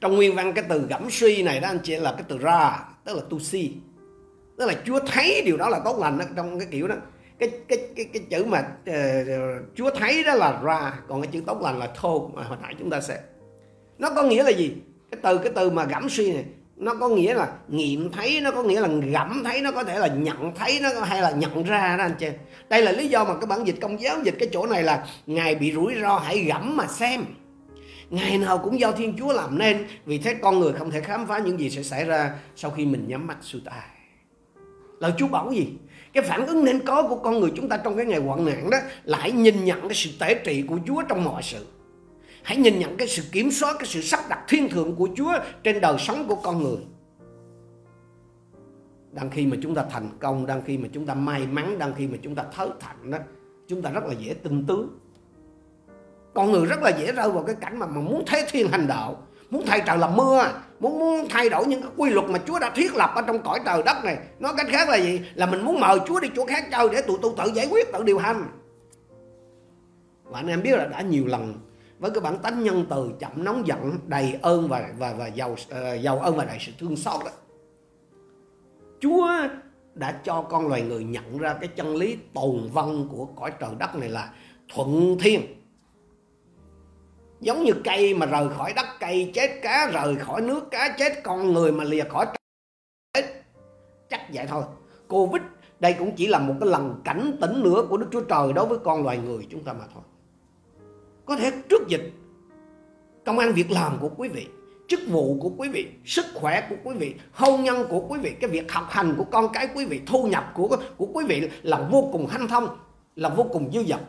Trong 0.00 0.16
nguyên 0.16 0.34
văn 0.34 0.52
cái 0.52 0.64
từ 0.68 0.86
gẫm 0.90 1.10
suy 1.10 1.42
này 1.42 1.60
đó 1.60 1.68
anh 1.68 1.80
chị 1.82 1.96
là 1.96 2.12
cái 2.12 2.24
từ 2.28 2.38
ra 2.38 2.78
tức 3.04 3.16
là 3.16 3.22
tu 3.30 3.38
si 3.38 3.72
tức 4.58 4.66
là 4.66 4.74
Chúa 4.84 5.00
thấy 5.06 5.42
điều 5.44 5.56
đó 5.56 5.68
là 5.68 5.80
tốt 5.84 5.98
lành 5.98 6.18
đó, 6.18 6.24
trong 6.36 6.58
cái 6.58 6.68
kiểu 6.70 6.88
đó 6.88 6.94
cái 7.38 7.50
cái 7.68 7.78
cái 7.96 8.04
cái 8.12 8.22
chữ 8.30 8.44
mà 8.44 8.58
uh, 8.90 8.96
Chúa 9.74 9.90
thấy 9.90 10.24
đó 10.24 10.34
là 10.34 10.60
ra 10.62 10.92
còn 11.08 11.22
cái 11.22 11.30
chữ 11.32 11.42
tốt 11.46 11.62
lành 11.62 11.78
là 11.78 11.88
thô 11.94 12.30
mà 12.34 12.42
hồi 12.42 12.58
nãy 12.62 12.74
chúng 12.78 12.90
ta 12.90 13.00
sẽ 13.00 13.20
nó 13.98 14.10
có 14.10 14.22
nghĩa 14.22 14.42
là 14.42 14.50
gì? 14.50 14.72
Cái 15.10 15.20
từ 15.22 15.38
cái 15.38 15.52
từ 15.56 15.70
mà 15.70 15.84
gẫm 15.84 16.08
suy 16.08 16.32
này 16.32 16.44
nó 16.76 16.94
có 16.94 17.08
nghĩa 17.08 17.34
là 17.34 17.48
nghiệm 17.68 18.10
thấy 18.12 18.40
nó 18.40 18.50
có 18.50 18.62
nghĩa 18.62 18.80
là 18.80 18.88
gẫm 18.88 19.42
thấy 19.44 19.60
nó 19.60 19.72
có 19.72 19.84
thể 19.84 19.98
là 19.98 20.06
nhận 20.06 20.54
thấy 20.54 20.80
nó 20.82 21.00
hay 21.00 21.22
là 21.22 21.30
nhận 21.30 21.62
ra 21.62 21.96
đó 21.96 22.04
anh 22.04 22.14
chị. 22.18 22.28
Đây 22.68 22.82
là 22.82 22.92
lý 22.92 23.08
do 23.08 23.24
mà 23.24 23.34
cái 23.34 23.46
bản 23.46 23.66
dịch 23.66 23.76
công 23.80 24.00
giáo 24.00 24.18
dịch 24.24 24.34
cái 24.38 24.48
chỗ 24.52 24.66
này 24.66 24.82
là 24.82 25.06
ngài 25.26 25.54
bị 25.54 25.72
rủi 25.72 25.94
ro 26.02 26.18
hãy 26.18 26.38
gẫm 26.38 26.76
mà 26.76 26.86
xem. 26.86 27.24
Ngày 28.10 28.38
nào 28.38 28.58
cũng 28.58 28.80
do 28.80 28.92
thiên 28.92 29.16
chúa 29.18 29.32
làm 29.32 29.58
nên 29.58 29.86
vì 30.04 30.18
thế 30.18 30.34
con 30.34 30.58
người 30.58 30.72
không 30.72 30.90
thể 30.90 31.00
khám 31.00 31.26
phá 31.26 31.38
những 31.38 31.60
gì 31.60 31.70
sẽ 31.70 31.82
xảy 31.82 32.04
ra 32.04 32.34
sau 32.56 32.70
khi 32.70 32.86
mình 32.86 33.04
nhắm 33.08 33.26
mắt 33.26 33.36
xuôi 33.42 33.62
tai 33.64 33.95
lời 34.98 35.12
chúa 35.18 35.28
bảo 35.28 35.52
gì? 35.52 35.68
Cái 36.12 36.24
phản 36.24 36.46
ứng 36.46 36.64
nên 36.64 36.80
có 36.84 37.02
của 37.08 37.16
con 37.16 37.40
người 37.40 37.52
chúng 37.56 37.68
ta 37.68 37.76
trong 37.76 37.96
cái 37.96 38.06
ngày 38.06 38.20
hoạn 38.20 38.44
nạn 38.44 38.70
đó 38.70 38.78
lại 39.04 39.32
nhìn 39.32 39.64
nhận 39.64 39.80
cái 39.80 39.94
sự 39.94 40.10
tể 40.20 40.34
trị 40.34 40.62
của 40.62 40.78
chúa 40.86 41.02
trong 41.08 41.24
mọi 41.24 41.42
sự. 41.42 41.66
Hãy 42.42 42.56
nhìn 42.56 42.78
nhận 42.78 42.96
cái 42.96 43.08
sự 43.08 43.22
kiểm 43.32 43.50
soát 43.50 43.76
cái 43.78 43.86
sự 43.86 44.02
sắp 44.02 44.20
đặt 44.28 44.44
thiên 44.48 44.68
thượng 44.68 44.96
của 44.96 45.08
chúa 45.16 45.32
trên 45.62 45.80
đời 45.80 45.96
sống 45.98 46.28
của 46.28 46.34
con 46.34 46.62
người. 46.62 46.78
Đang 49.12 49.30
khi 49.30 49.46
mà 49.46 49.56
chúng 49.62 49.74
ta 49.74 49.84
thành 49.90 50.08
công 50.20 50.46
đang 50.46 50.62
khi 50.64 50.78
mà 50.78 50.88
chúng 50.92 51.06
ta 51.06 51.14
may 51.14 51.46
mắn 51.46 51.78
đang 51.78 51.94
khi 51.94 52.06
mà 52.06 52.16
chúng 52.22 52.34
ta 52.34 52.44
thớ 52.56 52.68
thạnh 52.80 53.10
đó 53.10 53.18
chúng 53.68 53.82
ta 53.82 53.90
rất 53.90 54.04
là 54.04 54.14
dễ 54.20 54.34
tin 54.34 54.66
tướng 54.66 54.98
con 56.36 56.52
người 56.52 56.66
rất 56.66 56.82
là 56.82 56.90
dễ 56.90 57.12
rơi 57.12 57.30
vào 57.30 57.42
cái 57.42 57.56
cảnh 57.60 57.78
mà, 57.78 57.86
mà 57.86 58.00
muốn 58.00 58.24
thế 58.26 58.46
thiên 58.50 58.68
hành 58.68 58.86
đạo 58.86 59.22
muốn 59.50 59.64
thay 59.66 59.82
trời 59.86 59.98
làm 59.98 60.16
mưa 60.16 60.44
muốn 60.80 60.98
muốn 60.98 61.28
thay 61.30 61.48
đổi 61.48 61.66
những 61.66 61.82
cái 61.82 61.90
quy 61.96 62.10
luật 62.10 62.30
mà 62.30 62.38
Chúa 62.46 62.58
đã 62.58 62.70
thiết 62.70 62.94
lập 62.94 63.10
ở 63.14 63.22
trong 63.22 63.42
cõi 63.42 63.60
trời 63.64 63.82
đất 63.82 64.04
này. 64.04 64.18
Nói 64.38 64.52
cách 64.56 64.66
khác 64.70 64.88
là 64.88 64.96
gì? 64.96 65.20
Là 65.34 65.46
mình 65.46 65.64
muốn 65.64 65.80
mời 65.80 65.98
Chúa 66.06 66.20
đi 66.20 66.28
chỗ 66.36 66.46
khác 66.46 66.64
chơi 66.70 66.88
để 66.92 67.02
tụi 67.02 67.18
tôi 67.22 67.32
tự 67.38 67.50
giải 67.54 67.66
quyết 67.70 67.92
tự 67.92 68.02
điều 68.02 68.18
hành. 68.18 68.44
Và 70.24 70.38
anh 70.38 70.46
em 70.46 70.62
biết 70.62 70.76
là 70.76 70.86
đã 70.86 71.00
nhiều 71.00 71.26
lần 71.26 71.54
với 71.98 72.10
cái 72.10 72.20
bản 72.20 72.38
tánh 72.38 72.62
nhân 72.62 72.86
từ 72.90 73.10
chậm 73.20 73.44
nóng 73.44 73.66
giận 73.66 73.98
đầy 74.06 74.38
ơn 74.42 74.68
và 74.68 74.88
và 74.98 75.14
và 75.18 75.26
giàu 75.26 75.52
uh, 75.52 76.00
giàu 76.00 76.18
ơn 76.18 76.36
và 76.36 76.44
đầy 76.44 76.58
sự 76.60 76.72
thương 76.78 76.96
xót 76.96 77.24
đó. 77.24 77.30
Chúa 79.00 79.28
đã 79.94 80.20
cho 80.24 80.42
con 80.42 80.68
loài 80.68 80.82
người 80.82 81.04
nhận 81.04 81.38
ra 81.38 81.54
cái 81.54 81.68
chân 81.68 81.96
lý 81.96 82.16
tồn 82.34 82.68
vong 82.72 83.08
của 83.08 83.24
cõi 83.24 83.52
trời 83.60 83.70
đất 83.78 83.94
này 83.96 84.08
là 84.08 84.32
thuận 84.74 85.16
thiên 85.20 85.42
giống 87.40 87.64
như 87.64 87.72
cây 87.84 88.14
mà 88.14 88.26
rời 88.26 88.48
khỏi 88.48 88.72
đất, 88.76 88.86
cây 89.00 89.30
chết 89.34 89.50
cá, 89.62 89.90
rời 89.92 90.16
khỏi 90.16 90.40
nước 90.40 90.70
cá, 90.70 90.96
chết 90.98 91.12
con 91.22 91.52
người 91.52 91.72
mà 91.72 91.84
lìa 91.84 92.04
khỏi 92.04 92.26
chết. 93.14 93.24
Chắc 94.10 94.20
vậy 94.34 94.46
thôi. 94.48 94.62
Covid, 95.08 95.42
đây 95.80 95.92
cũng 95.98 96.12
chỉ 96.16 96.26
là 96.26 96.38
một 96.38 96.54
cái 96.60 96.68
lần 96.68 97.00
cảnh 97.04 97.36
tỉnh 97.40 97.62
nữa 97.62 97.86
của 97.88 97.96
đức 97.96 98.06
chúa 98.12 98.20
trời 98.20 98.52
đối 98.52 98.66
với 98.66 98.78
con 98.84 99.04
loài 99.04 99.18
người 99.18 99.46
chúng 99.50 99.64
ta 99.64 99.72
mà 99.72 99.84
thôi. 99.94 100.02
Có 101.26 101.36
thể 101.36 101.52
trước 101.68 101.88
dịch, 101.88 102.12
công 103.24 103.38
an 103.38 103.52
việc 103.52 103.70
làm 103.70 103.98
của 104.00 104.10
quý 104.16 104.28
vị, 104.28 104.46
chức 104.88 105.00
vụ 105.08 105.38
của 105.40 105.50
quý 105.58 105.68
vị, 105.68 105.86
sức 106.04 106.26
khỏe 106.34 106.66
của 106.70 106.76
quý 106.84 106.96
vị, 106.96 107.14
hôn 107.32 107.62
nhân 107.62 107.86
của 107.88 108.00
quý 108.08 108.18
vị, 108.18 108.34
cái 108.40 108.50
việc 108.50 108.72
học 108.72 108.86
hành 108.88 109.14
của 109.18 109.24
con 109.24 109.48
cái 109.52 109.68
quý 109.74 109.84
vị, 109.84 110.00
thu 110.06 110.26
nhập 110.26 110.52
của 110.54 110.76
của 110.96 111.06
quý 111.12 111.24
vị 111.28 111.48
là 111.62 111.88
vô 111.90 112.08
cùng 112.12 112.26
hanh 112.26 112.48
thông, 112.48 112.68
là 113.16 113.28
vô 113.28 113.46
cùng 113.52 113.70
dư 113.72 113.84
dật 113.84 114.00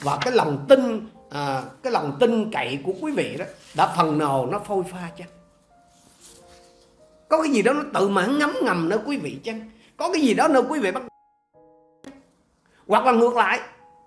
và 0.00 0.18
cái 0.20 0.32
lòng 0.32 0.64
tin 0.68 1.08
à, 1.30 1.62
cái 1.82 1.92
lòng 1.92 2.16
tin 2.20 2.52
cậy 2.52 2.78
của 2.84 2.92
quý 3.00 3.12
vị 3.12 3.36
đó 3.38 3.44
đã 3.76 3.94
phần 3.96 4.18
nào 4.18 4.48
nó 4.52 4.58
phôi 4.58 4.84
pha 4.92 5.10
chăng? 5.18 5.28
Có 7.28 7.42
cái 7.42 7.52
gì 7.52 7.62
đó 7.62 7.72
nó 7.72 7.82
tự 7.94 8.08
mãn 8.08 8.38
ngấm 8.38 8.52
ngầm 8.62 8.88
nữa 8.88 8.98
quý 9.06 9.16
vị 9.16 9.38
chăng? 9.44 9.70
Có 9.96 10.12
cái 10.12 10.22
gì 10.22 10.34
đó 10.34 10.48
nơi 10.48 10.62
quý 10.68 10.80
vị 10.80 10.90
bắt 10.90 11.02
hoặc 12.86 13.06
là 13.06 13.12
ngược 13.12 13.36
lại 13.36 13.60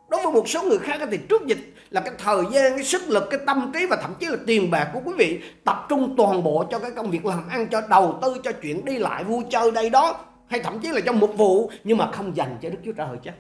đối 0.10 0.24
với 0.24 0.34
một 0.34 0.50
số 0.50 0.64
người 0.64 0.80
khác 0.80 1.00
thì 1.12 1.18
trước 1.30 1.46
dịch 1.46 1.74
là 1.90 2.02
cái 2.02 2.14
thời 2.18 2.44
gian 2.52 2.76
cái 2.76 2.84
sức 2.84 3.02
lực 3.08 3.24
cái 3.30 3.40
tâm 3.46 3.72
trí 3.74 3.86
và 3.86 3.98
thậm 4.02 4.14
chí 4.20 4.26
là 4.26 4.38
tiền 4.48 4.72
bạc 4.72 4.90
của 4.94 5.00
quý 5.06 5.14
vị 5.18 5.40
tập 5.64 5.86
trung 5.90 6.14
toàn 6.18 6.44
bộ 6.44 6.66
cho 6.72 6.80
cái 6.80 6.92
công 6.92 7.12
việc 7.12 7.26
làm 7.26 7.50
ăn 7.50 7.68
cho 7.68 7.82
đầu 7.90 8.20
tư 8.22 8.38
cho 8.44 8.52
chuyện 8.52 8.86
đi 8.86 8.98
lại 8.98 9.24
vui 9.24 9.44
chơi 9.50 9.72
đây 9.72 9.90
đó 9.90 10.20
hay 10.48 10.60
thậm 10.60 10.80
chí 10.80 10.90
là 10.90 11.02
cho 11.06 11.12
một 11.12 11.38
vụ 11.38 11.72
nhưng 11.84 11.98
mà 11.98 12.12
không 12.12 12.36
dành 12.36 12.58
cho 12.62 12.70
đức 12.70 12.78
chúa 12.86 12.92
trời 12.92 13.18
chứ 13.24 13.32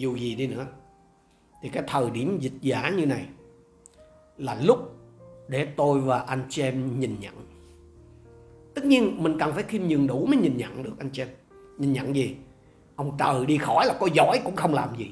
dù 0.00 0.16
gì 0.16 0.34
đi 0.34 0.46
nữa, 0.46 0.66
thì 1.62 1.68
cái 1.68 1.82
thời 1.86 2.10
điểm 2.10 2.38
dịch 2.40 2.52
giả 2.60 2.90
như 2.96 3.06
này 3.06 3.26
là 4.36 4.58
lúc 4.62 4.78
để 5.48 5.64
tôi 5.76 6.00
và 6.00 6.18
anh 6.18 6.42
chị 6.48 6.62
em 6.62 7.00
nhìn 7.00 7.16
nhận. 7.20 7.34
Tất 8.74 8.84
nhiên 8.84 9.22
mình 9.22 9.38
cần 9.38 9.52
phải 9.52 9.62
khiêm 9.62 9.82
nhường 9.82 10.06
đủ 10.06 10.26
mới 10.26 10.36
nhìn 10.36 10.56
nhận 10.56 10.82
được 10.82 10.92
anh 10.98 11.10
chị 11.12 11.22
em 11.22 11.28
nhìn 11.78 11.92
nhận 11.92 12.14
gì? 12.14 12.36
Ông 12.96 13.16
trời 13.18 13.46
đi 13.46 13.58
khỏi 13.58 13.86
là 13.86 13.94
có 14.00 14.08
giỏi 14.14 14.40
cũng 14.44 14.56
không 14.56 14.74
làm 14.74 14.96
gì. 14.96 15.10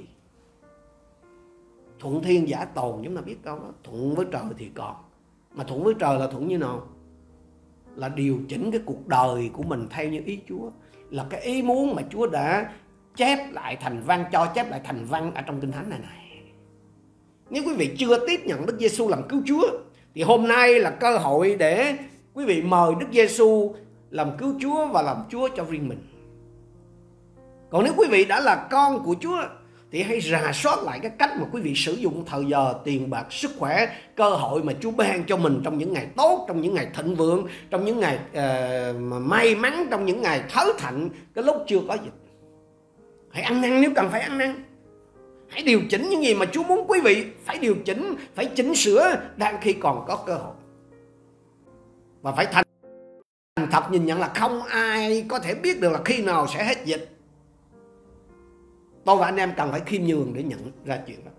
Thuận 1.98 2.22
thiên 2.22 2.48
giả 2.48 2.64
tồn, 2.64 3.00
chúng 3.04 3.16
ta 3.16 3.22
biết 3.22 3.36
câu 3.42 3.58
đó, 3.58 3.72
thuận 3.84 4.14
với 4.14 4.26
trời 4.32 4.42
thì 4.58 4.70
còn. 4.74 4.96
Mà 5.54 5.64
thuận 5.64 5.84
với 5.84 5.94
trời 5.98 6.18
là 6.18 6.26
thuận 6.26 6.48
như 6.48 6.58
nào? 6.58 6.86
Là 7.96 8.08
điều 8.08 8.38
chỉnh 8.48 8.70
cái 8.70 8.80
cuộc 8.86 9.08
đời 9.08 9.50
của 9.52 9.62
mình 9.62 9.86
theo 9.90 10.08
như 10.08 10.22
ý 10.24 10.38
Chúa. 10.48 10.70
Là 11.10 11.26
cái 11.30 11.40
ý 11.40 11.62
muốn 11.62 11.94
mà 11.94 12.02
Chúa 12.10 12.26
đã 12.26 12.72
chép 13.18 13.52
lại 13.52 13.76
thành 13.76 14.02
văn 14.06 14.24
cho 14.32 14.46
chép 14.46 14.70
lại 14.70 14.80
thành 14.84 15.04
văn 15.04 15.32
ở 15.34 15.42
trong 15.42 15.60
kinh 15.60 15.72
thánh 15.72 15.90
này 15.90 15.98
này 15.98 16.28
nếu 17.50 17.62
quý 17.66 17.74
vị 17.74 17.94
chưa 17.98 18.26
tiếp 18.26 18.40
nhận 18.44 18.66
Đức 18.66 18.76
Giêsu 18.80 19.08
làm 19.08 19.28
cứu 19.28 19.42
Chúa 19.46 19.68
thì 20.14 20.22
hôm 20.22 20.48
nay 20.48 20.80
là 20.80 20.90
cơ 20.90 21.18
hội 21.18 21.56
để 21.58 21.94
quý 22.34 22.44
vị 22.44 22.62
mời 22.62 22.92
Đức 23.00 23.06
Giêsu 23.12 23.74
làm 24.10 24.36
cứu 24.38 24.54
Chúa 24.60 24.86
và 24.86 25.02
làm 25.02 25.16
Chúa 25.30 25.48
cho 25.56 25.64
riêng 25.64 25.88
mình. 25.88 25.98
Còn 27.70 27.84
nếu 27.84 27.92
quý 27.96 28.06
vị 28.10 28.24
đã 28.24 28.40
là 28.40 28.66
con 28.70 29.04
của 29.04 29.14
Chúa 29.20 29.42
thì 29.92 30.02
hãy 30.02 30.20
rà 30.20 30.52
soát 30.54 30.82
lại 30.82 30.98
cái 31.02 31.10
cách 31.18 31.30
mà 31.40 31.46
quý 31.52 31.62
vị 31.62 31.74
sử 31.76 31.92
dụng 31.92 32.24
thời 32.26 32.44
giờ, 32.44 32.74
tiền 32.84 33.10
bạc, 33.10 33.32
sức 33.32 33.50
khỏe, 33.58 33.88
cơ 34.16 34.30
hội 34.30 34.62
mà 34.62 34.72
Chúa 34.80 34.90
ban 34.90 35.24
cho 35.24 35.36
mình 35.36 35.60
trong 35.64 35.78
những 35.78 35.92
ngày 35.92 36.06
tốt, 36.16 36.44
trong 36.48 36.60
những 36.60 36.74
ngày 36.74 36.86
thịnh 36.94 37.14
vượng, 37.14 37.46
trong 37.70 37.84
những 37.84 38.00
ngày 38.00 38.18
uh, 38.30 38.96
may 39.22 39.54
mắn, 39.54 39.86
trong 39.90 40.06
những 40.06 40.22
ngày 40.22 40.42
thớ 40.50 40.64
thạnh, 40.78 41.08
cái 41.34 41.44
lúc 41.44 41.56
chưa 41.66 41.80
có 41.88 41.94
dịch. 42.04 42.27
Hãy 43.30 43.42
ăn 43.42 43.60
năn 43.60 43.80
nếu 43.80 43.90
cần 43.96 44.08
phải 44.10 44.20
ăn 44.20 44.38
năn. 44.38 44.54
Hãy 45.48 45.62
điều 45.62 45.80
chỉnh 45.90 46.08
những 46.10 46.24
gì 46.24 46.34
mà 46.34 46.46
Chúa 46.46 46.62
muốn 46.62 46.84
quý 46.88 47.00
vị 47.04 47.24
phải 47.44 47.58
điều 47.58 47.76
chỉnh, 47.84 48.14
phải 48.34 48.46
chỉnh 48.46 48.74
sửa 48.74 49.20
đang 49.36 49.58
khi 49.60 49.72
còn 49.72 50.04
có 50.08 50.16
cơ 50.16 50.34
hội. 50.34 50.54
Và 52.22 52.32
phải 52.32 52.46
thành 52.52 52.64
thật 53.70 53.82
nhìn 53.90 54.06
nhận 54.06 54.20
là 54.20 54.28
không 54.28 54.62
ai 54.62 55.24
có 55.28 55.38
thể 55.38 55.54
biết 55.54 55.80
được 55.80 55.92
là 55.92 56.00
khi 56.04 56.22
nào 56.22 56.46
sẽ 56.46 56.64
hết 56.64 56.84
dịch 56.84 57.18
tôi 59.04 59.16
và 59.16 59.26
anh 59.26 59.36
em 59.36 59.52
cần 59.56 59.70
phải 59.70 59.80
khiêm 59.80 60.02
nhường 60.02 60.34
để 60.34 60.42
nhận 60.42 60.72
ra 60.84 60.98
chuyện 61.06 61.24
đó 61.24 61.30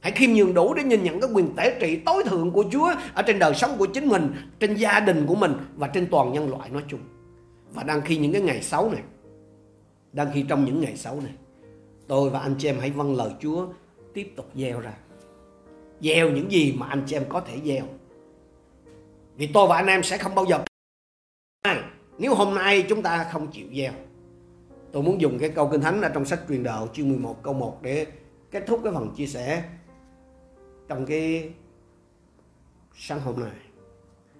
hãy 0.00 0.12
khiêm 0.12 0.30
nhường 0.32 0.54
đủ 0.54 0.74
để 0.74 0.82
nhìn 0.82 1.02
nhận 1.02 1.20
cái 1.20 1.30
quyền 1.32 1.56
tể 1.56 1.76
trị 1.80 1.96
tối 1.96 2.24
thượng 2.24 2.50
của 2.50 2.64
Chúa 2.72 2.94
ở 3.14 3.22
trên 3.22 3.38
đời 3.38 3.54
sống 3.54 3.76
của 3.78 3.86
chính 3.86 4.08
mình 4.08 4.34
trên 4.60 4.74
gia 4.74 5.00
đình 5.00 5.26
của 5.26 5.34
mình 5.34 5.52
và 5.76 5.86
trên 5.86 6.06
toàn 6.10 6.32
nhân 6.32 6.50
loại 6.50 6.70
nói 6.70 6.82
chung 6.88 7.00
và 7.74 7.82
đang 7.82 8.00
khi 8.00 8.16
những 8.16 8.32
cái 8.32 8.42
ngày 8.42 8.62
xấu 8.62 8.90
này 8.90 9.02
đang 10.16 10.30
khi 10.34 10.44
trong 10.48 10.64
những 10.64 10.80
ngày 10.80 10.96
xấu 10.96 11.20
này, 11.20 11.34
tôi 12.06 12.30
và 12.30 12.40
anh 12.40 12.54
chị 12.58 12.68
em 12.68 12.78
hãy 12.80 12.90
vâng 12.90 13.16
lời 13.16 13.30
Chúa, 13.40 13.66
tiếp 14.14 14.32
tục 14.36 14.50
gieo 14.54 14.80
ra. 14.80 14.94
Gieo 16.00 16.30
những 16.30 16.52
gì 16.52 16.74
mà 16.78 16.86
anh 16.86 17.02
chị 17.06 17.16
em 17.16 17.24
có 17.28 17.40
thể 17.40 17.60
gieo. 17.64 17.84
Vì 19.36 19.46
tôi 19.46 19.68
và 19.68 19.76
anh 19.76 19.86
em 19.86 20.02
sẽ 20.02 20.18
không 20.18 20.34
bao 20.34 20.44
giờ 20.44 20.64
nếu 22.18 22.34
hôm 22.34 22.54
nay 22.54 22.86
chúng 22.88 23.02
ta 23.02 23.28
không 23.32 23.48
chịu 23.52 23.66
gieo, 23.74 23.92
tôi 24.92 25.02
muốn 25.02 25.20
dùng 25.20 25.38
cái 25.38 25.48
câu 25.48 25.68
kinh 25.72 25.80
thánh 25.80 26.02
ở 26.02 26.08
trong 26.08 26.24
sách 26.24 26.40
truyền 26.48 26.62
đạo 26.62 26.88
chương 26.92 27.08
11 27.08 27.42
câu 27.42 27.54
1 27.54 27.78
để 27.82 28.06
kết 28.50 28.64
thúc 28.66 28.80
cái 28.84 28.92
phần 28.92 29.14
chia 29.16 29.26
sẻ 29.26 29.64
trong 30.88 31.06
cái 31.06 31.50
sáng 32.94 33.20
hôm 33.20 33.40
nay. 33.40 33.54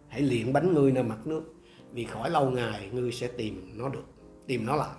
Hãy 0.09 0.23
luyện 0.23 0.53
bánh 0.53 0.75
ngươi 0.75 0.93
nơi 0.93 1.05
mặt 1.05 1.27
nước, 1.27 1.55
vì 1.93 2.05
khỏi 2.05 2.31
lâu 2.31 2.51
ngày 2.51 2.89
ngươi 2.93 3.13
sẽ 3.13 3.27
tìm 3.27 3.71
nó 3.75 3.89
được, 3.89 4.05
tìm 4.47 4.67
nó 4.67 4.77
lại 4.77 4.97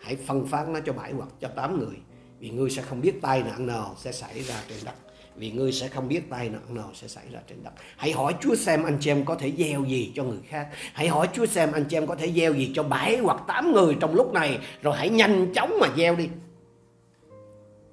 hãy 0.00 0.16
phân 0.16 0.46
phát 0.46 0.68
nó 0.68 0.80
cho 0.80 0.92
bảy 0.92 1.12
hoặc 1.12 1.28
cho 1.40 1.48
tám 1.48 1.78
người 1.78 1.96
vì 2.38 2.50
ngươi 2.50 2.70
sẽ 2.70 2.82
không 2.82 3.00
biết 3.00 3.22
tai 3.22 3.42
nạn 3.42 3.66
nào 3.66 3.94
sẽ 3.98 4.12
xảy 4.12 4.42
ra 4.42 4.62
trên 4.68 4.78
đất 4.84 4.94
vì 5.36 5.50
ngươi 5.50 5.72
sẽ 5.72 5.88
không 5.88 6.08
biết 6.08 6.30
tai 6.30 6.48
nạn 6.48 6.74
nào 6.74 6.90
sẽ 6.94 7.08
xảy 7.08 7.24
ra 7.32 7.40
trên 7.48 7.62
đất. 7.62 7.70
Hãy 7.96 8.12
hỏi 8.12 8.34
Chúa 8.40 8.54
xem 8.54 8.84
anh 8.84 8.98
chị 9.00 9.10
em 9.10 9.24
có 9.24 9.34
thể 9.34 9.52
gieo 9.58 9.84
gì 9.84 10.12
cho 10.14 10.24
người 10.24 10.38
khác. 10.48 10.68
Hãy 10.92 11.08
hỏi 11.08 11.28
Chúa 11.32 11.46
xem 11.46 11.72
anh 11.72 11.84
chị 11.88 11.96
em 11.96 12.06
có 12.06 12.14
thể 12.14 12.32
gieo 12.32 12.54
gì 12.54 12.72
cho 12.74 12.82
bảy 12.82 13.16
hoặc 13.16 13.42
tám 13.46 13.72
người 13.72 13.96
trong 14.00 14.14
lúc 14.14 14.32
này. 14.32 14.58
Rồi 14.82 14.96
hãy 14.96 15.10
nhanh 15.10 15.52
chóng 15.54 15.78
mà 15.80 15.88
gieo 15.96 16.16
đi. 16.16 16.28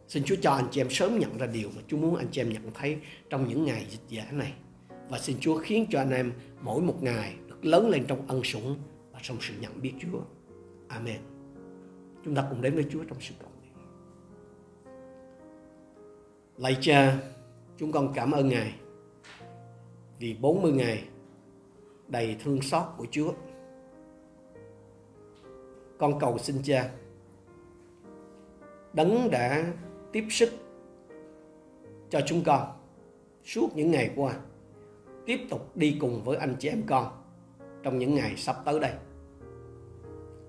Xin 0.07 0.23
Chúa 0.23 0.35
cho 0.41 0.51
anh 0.51 0.67
chị 0.71 0.81
em 0.81 0.89
sớm 0.89 1.19
nhận 1.19 1.37
ra 1.37 1.45
điều 1.45 1.69
mà 1.75 1.81
Chúa 1.87 1.97
muốn 1.97 2.15
anh 2.15 2.27
chị 2.31 2.41
em 2.41 2.53
nhận 2.53 2.71
thấy 2.73 2.97
trong 3.29 3.47
những 3.49 3.65
ngày 3.65 3.85
dịch 3.89 4.09
giả 4.09 4.25
này. 4.31 4.53
Và 5.09 5.19
xin 5.19 5.37
Chúa 5.39 5.57
khiến 5.57 5.85
cho 5.89 5.99
anh 5.99 6.11
em 6.11 6.33
mỗi 6.61 6.81
một 6.81 7.03
ngày 7.03 7.33
được 7.47 7.65
lớn 7.65 7.89
lên 7.89 8.05
trong 8.07 8.27
ân 8.27 8.43
sủng 8.43 8.77
và 9.11 9.19
trong 9.21 9.37
sự 9.41 9.53
nhận 9.59 9.81
biết 9.81 9.93
Chúa. 10.01 10.19
Amen. 10.87 11.32
Chúng 12.25 12.35
ta 12.35 12.47
cùng 12.49 12.61
đến 12.61 12.75
với 12.75 12.85
Chúa 12.89 13.03
trong 13.03 13.17
sự 13.21 13.33
cầu 13.39 13.49
nguyện. 13.49 13.73
Lạy 16.57 16.77
cha, 16.81 17.17
Chúng 17.77 17.91
con 17.91 18.13
cảm 18.13 18.31
ơn 18.31 18.49
Ngài 18.49 18.73
vì 20.19 20.37
40 20.41 20.71
ngày 20.71 21.03
đầy 22.07 22.37
thương 22.43 22.61
xót 22.61 22.83
của 22.97 23.05
Chúa. 23.11 23.33
Con 25.99 26.19
cầu 26.19 26.37
xin 26.37 26.55
Cha 26.63 26.89
Đấng 28.93 29.31
đã 29.31 29.73
tiếp 30.11 30.25
sức 30.29 30.49
cho 32.09 32.21
chúng 32.25 32.43
con 32.45 32.67
suốt 33.43 33.69
những 33.75 33.91
ngày 33.91 34.11
qua 34.15 34.33
tiếp 35.25 35.39
tục 35.49 35.77
đi 35.77 35.97
cùng 36.01 36.23
với 36.23 36.37
anh 36.37 36.55
chị 36.59 36.69
em 36.69 36.83
con 36.87 37.07
trong 37.83 37.99
những 37.99 38.15
ngày 38.15 38.35
sắp 38.37 38.55
tới 38.65 38.79
đây. 38.79 38.91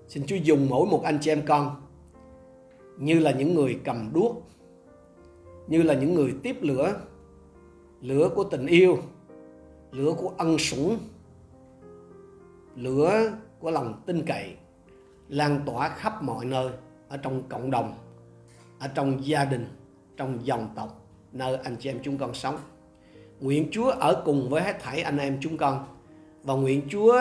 Xin 0.07 0.23
Chúa 0.27 0.35
dùng 0.35 0.69
mỗi 0.69 0.87
một 0.87 1.01
anh 1.03 1.17
chị 1.21 1.31
em 1.31 1.41
con 1.47 1.81
như 2.97 3.19
là 3.19 3.31
những 3.31 3.53
người 3.53 3.79
cầm 3.83 4.09
đuốc, 4.13 4.47
như 5.67 5.83
là 5.83 5.93
những 5.93 6.13
người 6.13 6.33
tiếp 6.43 6.57
lửa 6.61 6.93
lửa 8.01 8.29
của 8.35 8.43
tình 8.43 8.65
yêu 8.65 8.97
lửa 9.91 10.13
của 10.17 10.31
ân 10.37 10.57
sủng 10.57 10.97
lửa 12.75 13.31
của 13.59 13.71
lòng 13.71 14.01
tin 14.05 14.25
cậy 14.25 14.55
lan 15.27 15.59
tỏa 15.65 15.89
khắp 15.89 16.23
mọi 16.23 16.45
nơi 16.45 16.69
ở 17.09 17.17
trong 17.17 17.43
cộng 17.49 17.71
đồng 17.71 17.93
ở 18.79 18.87
trong 18.87 19.25
gia 19.25 19.45
đình 19.45 19.67
trong 20.17 20.45
dòng 20.45 20.69
tộc 20.75 21.01
nơi 21.31 21.55
anh 21.55 21.75
chị 21.79 21.89
em 21.89 21.99
chúng 22.03 22.17
con 22.17 22.33
sống. 22.33 22.57
Nguyện 23.39 23.67
Chúa 23.71 23.89
ở 23.89 24.21
cùng 24.25 24.49
với 24.49 24.61
hết 24.61 24.75
thảy 24.79 25.01
anh 25.01 25.17
em 25.17 25.37
chúng 25.41 25.57
con 25.57 25.85
và 26.43 26.53
nguyện 26.53 26.81
Chúa 26.89 27.19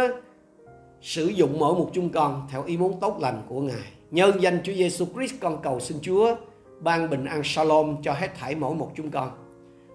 sử 1.04 1.26
dụng 1.26 1.58
mỗi 1.58 1.74
một 1.74 1.90
chúng 1.92 2.10
con 2.10 2.46
theo 2.50 2.64
ý 2.64 2.76
muốn 2.76 3.00
tốt 3.00 3.18
lành 3.20 3.42
của 3.48 3.60
Ngài. 3.60 3.92
Nhân 4.10 4.40
danh 4.40 4.58
Chúa 4.64 4.72
Giêsu 4.72 5.06
Christ, 5.14 5.34
con 5.40 5.62
cầu 5.62 5.80
xin 5.80 5.98
Chúa 6.02 6.36
ban 6.80 7.10
bình 7.10 7.24
an 7.24 7.40
shalom 7.44 7.96
cho 8.02 8.12
hết 8.12 8.28
thảy 8.38 8.54
mỗi 8.54 8.74
một 8.74 8.92
chúng 8.96 9.10
con 9.10 9.30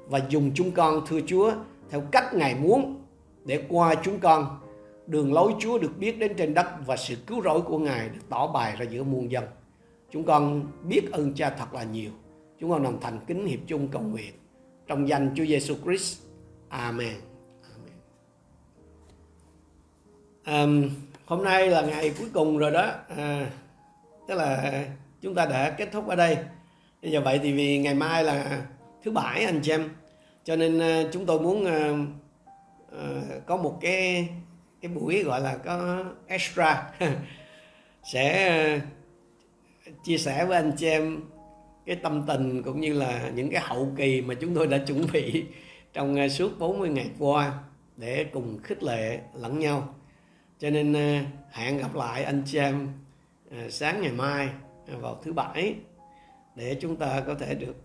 và 0.08 0.20
dùng 0.30 0.52
chúng 0.56 0.72
con 0.72 1.02
thưa 1.08 1.20
Chúa 1.28 1.54
theo 1.90 2.02
cách 2.12 2.34
Ngài 2.34 2.56
muốn 2.56 3.04
để 3.46 3.64
qua 3.70 3.96
chúng 4.04 4.20
con 4.20 4.60
đường 5.08 5.34
lối 5.34 5.54
Chúa 5.60 5.78
được 5.78 5.92
biết 6.00 6.20
đến 6.20 6.34
trên 6.38 6.54
đất 6.54 6.68
và 6.86 6.98
sự 6.98 7.16
cứu 7.28 7.42
rỗi 7.44 7.62
của 7.62 7.80
Ngài 7.80 8.10
được 8.10 8.22
tỏ 8.30 8.48
bài 8.48 8.76
ra 8.80 8.86
giữa 8.90 9.04
muôn 9.04 9.32
dân. 9.32 9.44
Chúng 10.12 10.24
con 10.24 10.68
biết 10.84 11.12
ơn 11.12 11.34
Cha 11.34 11.50
thật 11.50 11.74
là 11.74 11.84
nhiều. 11.84 12.12
Chúng 12.60 12.70
con 12.70 12.84
đồng 12.84 13.00
thành 13.02 13.20
kính 13.28 13.46
hiệp 13.46 13.60
chung 13.68 13.88
cầu 13.88 14.02
nguyện 14.02 14.34
trong 14.88 15.10
danh 15.10 15.34
Chúa 15.36 15.46
Giêsu 15.46 15.76
Christ. 15.86 16.22
Amen. 16.70 17.29
À, 20.50 20.66
hôm 21.26 21.44
nay 21.44 21.68
là 21.68 21.82
ngày 21.82 22.14
cuối 22.20 22.28
cùng 22.34 22.58
rồi 22.58 22.72
đó. 22.72 22.92
À, 23.18 23.50
tức 24.28 24.36
là 24.36 24.84
chúng 25.22 25.36
ta 25.36 25.46
đã 25.46 25.70
kết 25.70 25.90
thúc 25.92 26.08
ở 26.08 26.16
đây. 26.16 26.38
Bây 27.02 27.12
giờ 27.12 27.22
vậy 27.22 27.40
thì 27.44 27.54
vì 27.54 27.78
ngày 27.78 27.96
mai 27.96 28.24
là 28.24 28.62
thứ 29.04 29.12
bảy 29.12 29.46
anh 29.46 29.60
chị 29.64 29.72
em 29.72 29.90
cho 30.44 30.56
nên 30.56 30.80
ờ, 30.80 31.10
chúng 31.12 31.26
tôi 31.26 31.40
muốn 31.40 31.66
à, 31.66 31.94
có 33.46 33.58
một 33.58 33.78
cái 33.82 34.30
cái 34.82 34.92
buổi 34.92 35.24
gọi 35.24 35.42
là 35.42 35.58
có 35.58 36.04
extra 36.28 36.92
sẽ 38.04 38.82
chia 40.04 40.18
sẻ 40.18 40.46
với 40.46 40.58
anh 40.58 40.72
chị 40.78 40.88
em 40.88 41.22
cái 41.86 41.96
tâm 41.96 42.24
tình 42.28 42.64
cũng 42.64 42.82
như 42.82 42.94
là 42.94 43.32
những 43.36 43.50
cái 43.52 43.62
hậu 43.62 43.92
kỳ 43.98 44.22
mà 44.22 44.34
chúng 44.34 44.56
tôi 44.56 44.68
đã 44.68 44.78
chuẩn 44.78 45.06
bị 45.14 45.46
trong 45.94 46.30
suốt 46.30 46.60
40 46.60 46.90
ngày 46.90 47.10
qua 47.20 47.54
để 47.98 48.26
cùng 48.34 48.60
khích 48.64 48.84
lệ 48.84 49.20
lẫn 49.34 49.60
nhau. 49.60 49.96
Cho 50.60 50.70
nên 50.70 50.94
à, 50.94 51.26
hẹn 51.52 51.78
gặp 51.78 51.96
lại 51.96 52.24
anh 52.24 52.44
chị 52.46 52.58
em 52.58 52.88
à, 53.52 53.68
sáng 53.70 54.02
ngày 54.02 54.12
mai 54.12 54.50
à, 54.88 54.96
vào 55.02 55.20
thứ 55.24 55.34
bảy 55.34 55.76
để 56.56 56.78
chúng 56.82 56.96
ta 56.96 57.24
có 57.28 57.36
thể 57.36 57.56
được 57.56 57.76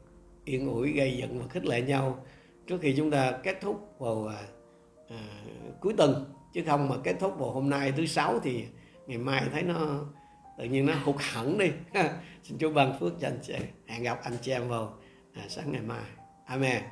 yên 0.44 0.68
ủi 0.68 0.92
gây 0.92 1.16
dựng 1.16 1.38
và 1.38 1.46
khích 1.48 1.66
lệ 1.66 1.82
nhau 1.82 2.24
trước 2.66 2.78
khi 2.82 2.94
chúng 2.96 3.10
ta 3.10 3.32
kết 3.42 3.58
thúc 3.60 3.94
vào 3.98 4.30
à, 5.08 5.16
cuối 5.80 5.94
tuần. 5.96 6.24
Chứ 6.52 6.62
không 6.66 6.88
mà 6.88 6.96
kết 7.04 7.16
thúc 7.20 7.38
vào 7.38 7.50
hôm 7.50 7.70
nay 7.70 7.92
thứ 7.96 8.06
sáu 8.06 8.40
thì 8.40 8.64
ngày 9.06 9.18
mai 9.18 9.42
thấy 9.52 9.62
nó 9.62 10.04
tự 10.58 10.64
nhiên 10.64 10.86
nó 10.86 10.94
hụt 11.04 11.16
hẳn 11.18 11.58
đi. 11.58 11.70
Xin 12.42 12.58
chúa 12.58 12.70
ban 12.70 12.98
phước 13.00 13.12
cho 13.20 13.28
anh 13.28 13.38
chị 13.42 13.54
hẹn 13.86 14.02
gặp 14.02 14.20
anh 14.22 14.36
chị 14.42 14.52
em 14.52 14.68
vào 14.68 14.94
à, 15.34 15.42
sáng 15.48 15.72
ngày 15.72 15.82
mai. 15.82 16.04
Amen. 16.46 16.82